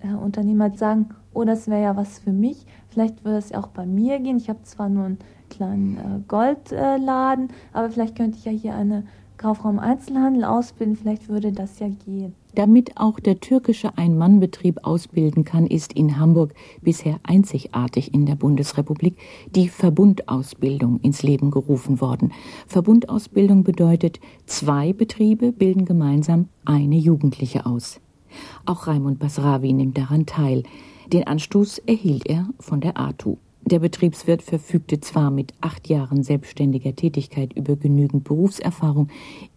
äh, 0.00 0.14
Unternehmer 0.14 0.70
sagen, 0.76 1.10
oh, 1.32 1.44
das 1.44 1.68
wäre 1.68 1.82
ja 1.82 1.96
was 1.96 2.18
für 2.18 2.32
mich, 2.32 2.66
vielleicht 2.88 3.24
würde 3.24 3.38
es 3.38 3.50
ja 3.50 3.58
auch 3.58 3.68
bei 3.68 3.86
mir 3.86 4.20
gehen. 4.20 4.36
Ich 4.36 4.48
habe 4.48 4.62
zwar 4.62 4.88
nur 4.88 5.06
einen 5.06 5.18
kleinen 5.50 5.96
äh, 5.96 6.20
Goldladen, 6.28 7.48
äh, 7.48 7.52
aber 7.72 7.90
vielleicht 7.90 8.16
könnte 8.16 8.38
ich 8.38 8.44
ja 8.44 8.52
hier 8.52 8.74
eine 8.74 9.04
Kaufraum 9.36 9.78
Einzelhandel 9.78 10.44
ausbilden, 10.44 10.96
vielleicht 10.96 11.28
würde 11.28 11.52
das 11.52 11.78
ja 11.78 11.88
gehen. 11.88 12.34
Damit 12.54 12.92
auch 12.96 13.18
der 13.18 13.40
türkische 13.40 13.98
Ein-Mann-Betrieb 13.98 14.78
ausbilden 14.84 15.44
kann, 15.44 15.66
ist 15.66 15.92
in 15.92 16.18
Hamburg 16.18 16.54
bisher 16.82 17.18
einzigartig 17.24 18.14
in 18.14 18.26
der 18.26 18.36
Bundesrepublik 18.36 19.16
die 19.50 19.68
Verbundausbildung 19.68 21.00
ins 21.00 21.24
Leben 21.24 21.50
gerufen 21.50 22.00
worden. 22.00 22.32
Verbundausbildung 22.68 23.64
bedeutet, 23.64 24.20
zwei 24.46 24.92
Betriebe 24.92 25.50
bilden 25.50 25.84
gemeinsam 25.84 26.48
eine 26.64 26.96
Jugendliche 26.96 27.66
aus. 27.66 28.00
Auch 28.66 28.86
Raimund 28.86 29.18
Basravi 29.18 29.72
nimmt 29.72 29.98
daran 29.98 30.26
teil. 30.26 30.62
Den 31.12 31.26
Anstoß 31.26 31.78
erhielt 31.78 32.26
er 32.26 32.48
von 32.60 32.80
der 32.80 32.98
ATU. 32.98 33.36
Der 33.66 33.80
Betriebswirt 33.80 34.42
verfügte 34.42 35.00
zwar 35.00 35.30
mit 35.30 35.54
acht 35.60 35.88
Jahren 35.88 36.22
selbstständiger 36.22 36.94
Tätigkeit 36.94 37.52
über 37.54 37.76
genügend 37.76 38.24
Berufserfahrung, 38.24 39.08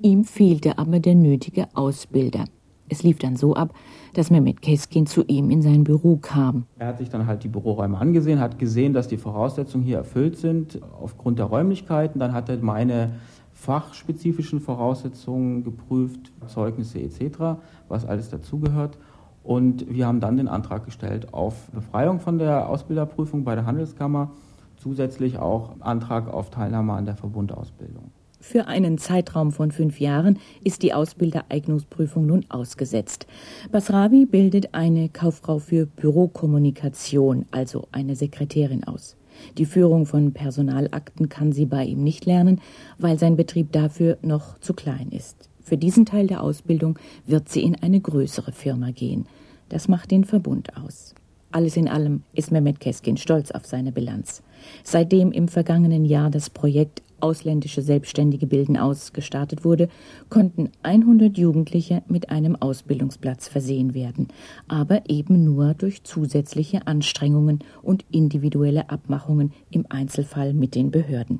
ihm 0.02 0.24
fehlte 0.24 0.78
aber 0.78 1.00
der 1.00 1.16
nötige 1.16 1.68
Ausbilder. 1.76 2.46
Es 2.90 3.04
lief 3.04 3.20
dann 3.20 3.36
so 3.36 3.56
ab, 3.56 3.74
dass 4.14 4.32
Mehmet 4.32 4.62
Keskin 4.62 5.06
zu 5.06 5.24
ihm 5.26 5.50
in 5.52 5.62
sein 5.62 5.84
Büro 5.84 6.18
kam. 6.18 6.66
Er 6.80 6.88
hat 6.88 6.98
sich 7.00 7.10
dann 7.10 7.28
halt 7.28 7.44
die 7.44 7.50
Büroräume 7.50 7.98
angesehen, 7.98 8.40
hat 8.40 8.58
gesehen, 8.60 8.94
dass 8.94 9.08
die 9.08 9.18
Voraussetzungen 9.18 9.84
hier 9.84 9.98
erfüllt 9.98 10.38
sind 10.38 10.80
aufgrund 11.00 11.40
der 11.40 11.48
Räumlichkeiten. 11.48 12.20
Dann 12.20 12.34
hat 12.34 12.50
er 12.50 12.58
meine 12.58 13.12
fachspezifischen 13.52 14.60
Voraussetzungen 14.60 15.64
geprüft, 15.64 16.32
Zeugnisse 16.48 17.00
etc., 17.00 17.60
was 17.88 18.06
alles 18.06 18.30
dazugehört. 18.30 18.98
Und 19.44 19.90
wir 19.90 20.08
haben 20.08 20.20
dann 20.20 20.38
den 20.38 20.48
Antrag 20.48 20.86
gestellt 20.86 21.34
auf 21.34 21.70
Befreiung 21.72 22.20
von 22.20 22.38
der 22.38 22.70
Ausbilderprüfung 22.70 23.44
bei 23.44 23.56
der 23.56 23.66
Handelskammer, 23.66 24.32
zusätzlich 24.78 25.40
auch 25.40 25.80
Antrag 25.80 26.32
auf 26.32 26.50
Teilnahme 26.50 26.94
an 26.94 27.06
der 27.06 27.16
Verbundausbildung. 27.16 28.12
Für 28.50 28.68
einen 28.68 28.98
Zeitraum 28.98 29.52
von 29.52 29.74
fünf 29.74 30.00
Jahren 30.00 30.40
ist 30.64 30.82
die 30.82 30.94
Ausbildereignungsprüfung 30.94 32.26
nun 32.26 32.46
ausgesetzt. 32.48 33.28
Basravi 33.74 34.26
bildet 34.26 34.74
eine 34.74 35.10
Kauffrau 35.10 35.60
für 35.60 35.86
Bürokommunikation, 35.86 37.46
also 37.52 37.90
eine 37.92 38.16
Sekretärin 38.16 38.86
aus. 38.86 39.18
Die 39.58 39.66
Führung 39.66 40.06
von 40.06 40.32
Personalakten 40.32 41.28
kann 41.28 41.52
sie 41.52 41.66
bei 41.66 41.84
ihm 41.84 42.06
nicht 42.06 42.26
lernen, 42.26 42.62
weil 42.98 43.20
sein 43.20 43.36
Betrieb 43.36 43.74
dafür 43.74 44.18
noch 44.22 44.58
zu 44.60 44.74
klein 44.74 45.10
ist. 45.12 45.50
Für 45.60 45.76
diesen 45.76 46.06
Teil 46.06 46.28
der 46.28 46.42
Ausbildung 46.42 46.98
wird 47.26 47.50
sie 47.50 47.64
in 47.64 47.76
eine 47.76 48.00
größere 48.00 48.54
Firma 48.54 48.92
gehen. 48.92 49.26
Das 49.68 49.90
macht 49.90 50.10
den 50.10 50.24
Verbund 50.24 50.78
aus. 50.78 51.16
Alles 51.52 51.76
in 51.76 51.90
allem 51.90 52.24
ist 52.34 52.54
Mehmet 52.54 52.80
Keskin 52.80 53.18
stolz 53.18 53.52
auf 53.52 53.66
seine 53.66 53.92
Bilanz. 53.92 54.42
Seitdem 54.84 55.34
im 55.34 55.50
vergangenen 55.50 56.06
Jahr 56.06 56.30
das 56.30 56.50
Projekt 56.50 57.02
ausländische 57.20 57.82
Selbstständige 57.82 58.48
bilden 58.48 58.78
aus 58.78 59.14
gestartet 59.14 59.66
wurde, 59.66 59.90
konnten 60.30 60.70
100 60.84 61.38
Jugendliche 61.38 62.04
mit 62.08 62.30
einem 62.30 62.56
Ausbildungsplatz 62.56 63.48
versehen 63.48 63.94
werden, 63.94 64.28
aber 64.68 65.10
eben 65.10 65.44
nur 65.44 65.74
durch 65.74 66.04
zusätzliche 66.04 66.88
Anstrengungen 66.88 67.60
und 67.82 68.06
individuelle 68.12 68.90
Abmachungen 68.90 69.54
im 69.72 69.86
Einzelfall 69.90 70.54
mit 70.54 70.76
den 70.76 70.92
Behörden. 70.92 71.40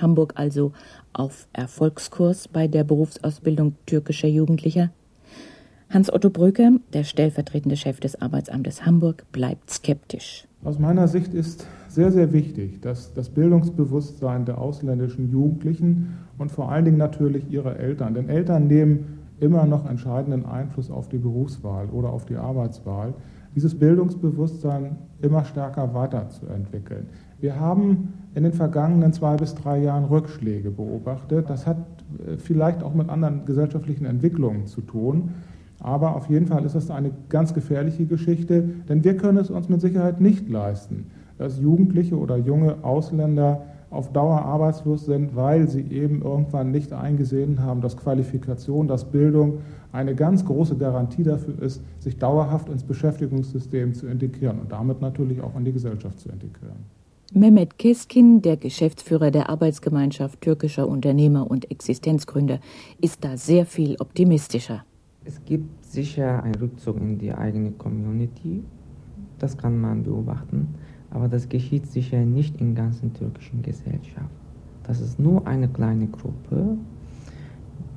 Hamburg 0.00 0.34
also 0.36 0.72
auf 1.12 1.48
Erfolgskurs 1.52 2.48
bei 2.48 2.66
der 2.66 2.84
Berufsausbildung 2.84 3.74
türkischer 3.86 4.28
Jugendlicher? 4.28 4.90
Hans-Otto 5.90 6.30
Brücker, 6.30 6.72
der 6.94 7.04
stellvertretende 7.04 7.76
Chef 7.76 8.00
des 8.00 8.20
Arbeitsamtes 8.20 8.86
Hamburg, 8.86 9.26
bleibt 9.30 9.68
skeptisch. 9.70 10.46
Aus 10.64 10.78
meiner 10.78 11.06
Sicht 11.06 11.34
ist 11.34 11.66
sehr, 11.94 12.10
sehr 12.10 12.32
wichtig, 12.32 12.80
dass 12.80 13.14
das 13.14 13.28
Bildungsbewusstsein 13.28 14.44
der 14.44 14.58
ausländischen 14.58 15.30
Jugendlichen 15.30 16.18
und 16.38 16.50
vor 16.50 16.70
allen 16.70 16.84
Dingen 16.84 16.98
natürlich 16.98 17.50
ihrer 17.50 17.76
Eltern, 17.76 18.14
denn 18.14 18.28
Eltern 18.28 18.66
nehmen 18.66 19.18
immer 19.40 19.66
noch 19.66 19.88
entscheidenden 19.88 20.46
Einfluss 20.46 20.90
auf 20.90 21.08
die 21.08 21.18
Berufswahl 21.18 21.86
oder 21.86 22.10
auf 22.10 22.24
die 22.24 22.36
Arbeitswahl, 22.36 23.14
dieses 23.54 23.78
Bildungsbewusstsein 23.78 24.96
immer 25.20 25.44
stärker 25.44 25.92
weiterzuentwickeln. 25.94 27.06
Wir 27.40 27.58
haben 27.58 28.14
in 28.34 28.44
den 28.44 28.52
vergangenen 28.52 29.12
zwei 29.12 29.36
bis 29.36 29.54
drei 29.54 29.82
Jahren 29.82 30.04
Rückschläge 30.04 30.70
beobachtet. 30.70 31.50
Das 31.50 31.66
hat 31.66 31.76
äh, 32.26 32.36
vielleicht 32.36 32.82
auch 32.82 32.94
mit 32.94 33.08
anderen 33.08 33.44
gesellschaftlichen 33.44 34.06
Entwicklungen 34.06 34.66
zu 34.66 34.80
tun. 34.80 35.30
Aber 35.80 36.14
auf 36.14 36.30
jeden 36.30 36.46
Fall 36.46 36.64
ist 36.64 36.76
das 36.76 36.90
eine 36.90 37.10
ganz 37.28 37.52
gefährliche 37.52 38.06
Geschichte, 38.06 38.62
denn 38.88 39.02
wir 39.02 39.16
können 39.16 39.38
es 39.38 39.50
uns 39.50 39.68
mit 39.68 39.80
Sicherheit 39.80 40.20
nicht 40.20 40.48
leisten, 40.48 41.06
dass 41.38 41.58
Jugendliche 41.58 42.16
oder 42.18 42.36
junge 42.36 42.82
Ausländer 42.82 43.62
auf 43.92 44.12
Dauer 44.12 44.42
arbeitslos 44.42 45.04
sind, 45.04 45.36
weil 45.36 45.68
sie 45.68 45.82
eben 45.82 46.22
irgendwann 46.22 46.70
nicht 46.70 46.92
eingesehen 46.92 47.60
haben, 47.60 47.82
dass 47.82 47.96
Qualifikation, 47.96 48.88
dass 48.88 49.04
Bildung 49.04 49.58
eine 49.92 50.14
ganz 50.14 50.44
große 50.44 50.76
Garantie 50.78 51.22
dafür 51.22 51.60
ist, 51.60 51.82
sich 51.98 52.16
dauerhaft 52.16 52.70
ins 52.70 52.82
Beschäftigungssystem 52.82 53.92
zu 53.92 54.06
integrieren 54.06 54.60
und 54.60 54.72
damit 54.72 55.02
natürlich 55.02 55.42
auch 55.42 55.54
in 55.56 55.66
die 55.66 55.72
Gesellschaft 55.72 56.18
zu 56.20 56.30
integrieren. 56.30 56.78
Mehmet 57.34 57.78
Keskin, 57.78 58.42
der 58.42 58.56
Geschäftsführer 58.56 59.30
der 59.30 59.48
Arbeitsgemeinschaft 59.48 60.40
türkischer 60.40 60.88
Unternehmer 60.88 61.50
und 61.50 61.70
Existenzgründer, 61.70 62.60
ist 63.00 63.24
da 63.24 63.36
sehr 63.36 63.66
viel 63.66 63.96
optimistischer. 64.00 64.84
Es 65.24 65.42
gibt 65.44 65.84
sicher 65.84 66.42
einen 66.42 66.56
Rückzug 66.56 67.00
in 67.00 67.18
die 67.18 67.32
eigene 67.32 67.72
Community, 67.72 68.62
das 69.38 69.56
kann 69.56 69.80
man 69.80 70.02
beobachten, 70.02 70.74
aber 71.12 71.28
das 71.28 71.48
geschieht 71.48 71.86
sicher 71.86 72.18
nicht 72.24 72.60
in 72.60 72.74
der 72.74 72.84
ganzen 72.84 73.12
türkischen 73.12 73.62
Gesellschaft. 73.62 74.30
Das 74.84 75.00
ist 75.00 75.18
nur 75.18 75.46
eine 75.46 75.68
kleine 75.68 76.06
Gruppe, 76.08 76.76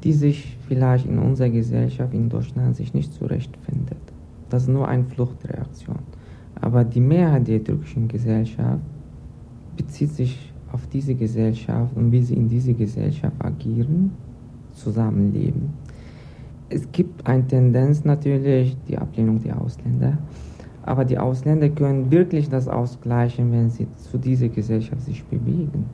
die 0.03 0.13
sich 0.13 0.57
vielleicht 0.67 1.07
in 1.07 1.17
unserer 1.19 1.49
Gesellschaft 1.49 2.13
in 2.13 2.29
Deutschland 2.29 2.75
sich 2.75 2.93
nicht 2.93 3.13
zurechtfindet. 3.13 3.97
Das 4.49 4.63
ist 4.63 4.69
nur 4.69 4.87
eine 4.87 5.03
Fluchtreaktion. 5.05 5.99
Aber 6.61 6.83
die 6.83 7.01
Mehrheit 7.01 7.47
der 7.47 7.63
türkischen 7.63 8.07
Gesellschaft 8.07 8.81
bezieht 9.75 10.11
sich 10.11 10.53
auf 10.71 10.87
diese 10.87 11.15
Gesellschaft 11.15 11.95
und 11.95 12.11
wie 12.11 12.21
sie 12.21 12.35
in 12.35 12.47
dieser 12.47 12.73
Gesellschaft 12.73 13.35
agieren, 13.39 14.11
zusammenleben 14.73 15.73
es 16.69 16.91
gibt 16.91 17.25
eine 17.27 17.45
Tendenz 17.47 18.03
natürlich, 18.03 18.75
die 18.87 18.97
Ablehnung 18.97 19.41
der 19.41 19.61
Ausländer. 19.61 20.17
Aber 20.85 21.03
die 21.03 21.17
Ausländer 21.17 21.69
können 21.69 22.11
wirklich 22.11 22.47
das 22.47 22.67
ausgleichen, 22.67 23.51
wenn 23.51 23.71
sie 23.71 23.87
zu 23.95 24.19
dieser 24.19 24.49
Gesellschaft 24.49 25.01
sich 25.01 25.23
bewegen. 25.25 25.85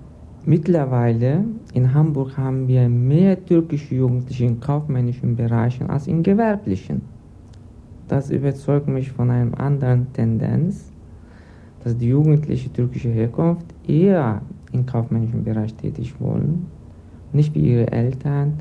Mittlerweile 0.44 1.46
in 1.74 1.94
Hamburg 1.94 2.38
haben 2.38 2.68
wir 2.68 2.90
mehr 2.90 3.44
türkische 3.46 3.96
Jugendliche 3.96 4.46
in 4.46 4.60
kaufmännischen 4.60 5.36
Bereichen 5.36 5.90
als 5.90 6.08
in 6.08 6.24
gewerblichen. 6.24 7.02
Das 8.10 8.30
überzeugt 8.32 8.90
mich 8.90 9.12
von 9.12 9.30
einer 9.30 9.58
anderen 9.58 10.12
Tendenz, 10.12 10.92
dass 11.84 11.98
die 11.98 12.10
jugendliche 12.10 12.72
türkische 12.74 13.10
Herkunft 13.10 13.68
eher 13.88 14.42
im 14.74 14.86
kaufmännischen 14.86 15.46
Bereich 15.46 15.74
tätig 15.76 16.14
wollen, 16.20 16.66
nicht 17.32 17.56
wie 17.56 17.72
ihre 17.74 17.92
Eltern, 17.92 18.54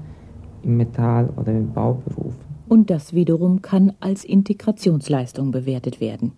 im 0.62 0.76
Metall- 0.76 1.30
oder 1.36 1.52
im 1.52 1.72
Bauberuf. 1.72 2.34
Und 2.70 2.88
das 2.88 3.14
wiederum 3.14 3.62
kann 3.62 3.94
als 3.98 4.24
Integrationsleistung 4.24 5.50
bewertet 5.50 6.00
werden. 6.00 6.34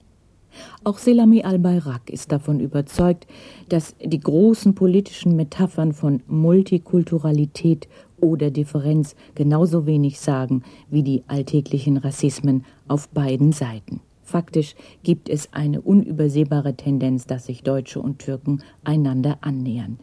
Auch 0.82 0.96
Selami 0.96 1.42
al-Bayrak 1.42 2.08
ist 2.08 2.32
davon 2.32 2.58
überzeugt, 2.58 3.26
dass 3.68 3.94
die 4.02 4.18
großen 4.18 4.74
politischen 4.74 5.36
Metaphern 5.36 5.92
von 5.92 6.22
Multikulturalität 6.26 7.86
oder 8.18 8.50
Differenz 8.50 9.14
genauso 9.34 9.84
wenig 9.84 10.20
sagen 10.20 10.62
wie 10.88 11.02
die 11.02 11.22
alltäglichen 11.26 11.98
Rassismen 11.98 12.64
auf 12.88 13.10
beiden 13.10 13.52
Seiten. 13.52 14.00
Faktisch 14.22 14.74
gibt 15.02 15.28
es 15.28 15.52
eine 15.52 15.82
unübersehbare 15.82 16.74
Tendenz, 16.74 17.26
dass 17.26 17.44
sich 17.44 17.62
Deutsche 17.62 18.00
und 18.00 18.20
Türken 18.20 18.62
einander 18.84 19.36
annähern. 19.42 19.98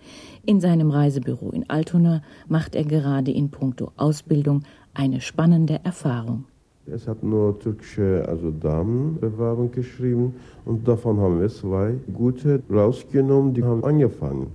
In 0.46 0.62
seinem 0.62 0.92
Reisebüro 0.92 1.50
in 1.50 1.68
Altona 1.72 2.22
macht 2.48 2.76
er 2.76 2.84
gerade 2.84 3.32
in 3.32 3.50
puncto 3.50 3.92
Ausbildung 3.98 4.62
eine 5.00 5.22
spannende 5.22 5.80
Erfahrung. 5.86 6.44
Es 6.86 7.08
hat 7.08 7.24
nur 7.24 7.58
türkische 7.58 8.26
also 8.28 8.52
Damenbewerbung 8.52 9.72
geschrieben 9.72 10.36
und 10.66 10.86
davon 10.86 11.20
haben 11.22 11.40
wir 11.40 11.48
zwei 11.48 11.94
gute 12.14 12.62
rausgenommen, 12.70 13.54
die 13.54 13.64
haben 13.64 13.84
angefangen. 13.86 14.48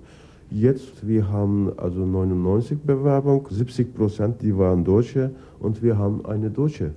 Jetzt, 0.50 1.06
wir 1.06 1.26
haben 1.28 1.72
also 1.78 2.00
99 2.04 2.78
Bewerbungen, 2.80 3.46
70 3.48 3.94
Prozent, 3.94 4.42
die 4.42 4.56
waren 4.56 4.84
Deutsche 4.84 5.30
und 5.60 5.82
wir 5.82 5.96
haben 5.96 6.26
eine 6.26 6.50
Deutsche 6.50 6.90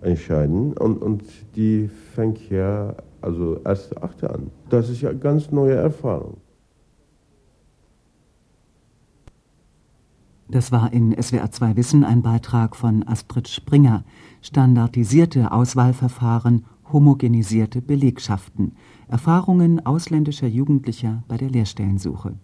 entscheiden 0.00 0.72
und, 0.74 1.02
und 1.02 1.22
die 1.56 1.88
fängt 2.14 2.48
ja 2.50 2.94
also 3.20 3.60
erst 3.64 4.00
achte 4.00 4.30
an. 4.30 4.50
Das 4.68 4.88
ist 4.88 5.00
ja 5.00 5.12
ganz 5.12 5.50
neue 5.50 5.74
Erfahrung. 5.74 6.36
Das 10.52 10.70
war 10.70 10.92
in 10.92 11.16
SWR 11.18 11.50
2 11.50 11.76
Wissen 11.76 12.04
ein 12.04 12.20
Beitrag 12.20 12.76
von 12.76 13.08
Astrid 13.08 13.48
Springer. 13.48 14.04
Standardisierte 14.42 15.50
Auswahlverfahren, 15.50 16.66
homogenisierte 16.92 17.80
Belegschaften, 17.80 18.72
Erfahrungen 19.08 19.86
ausländischer 19.86 20.48
Jugendlicher 20.48 21.22
bei 21.26 21.38
der 21.38 21.48
Lehrstellensuche. 21.48 22.34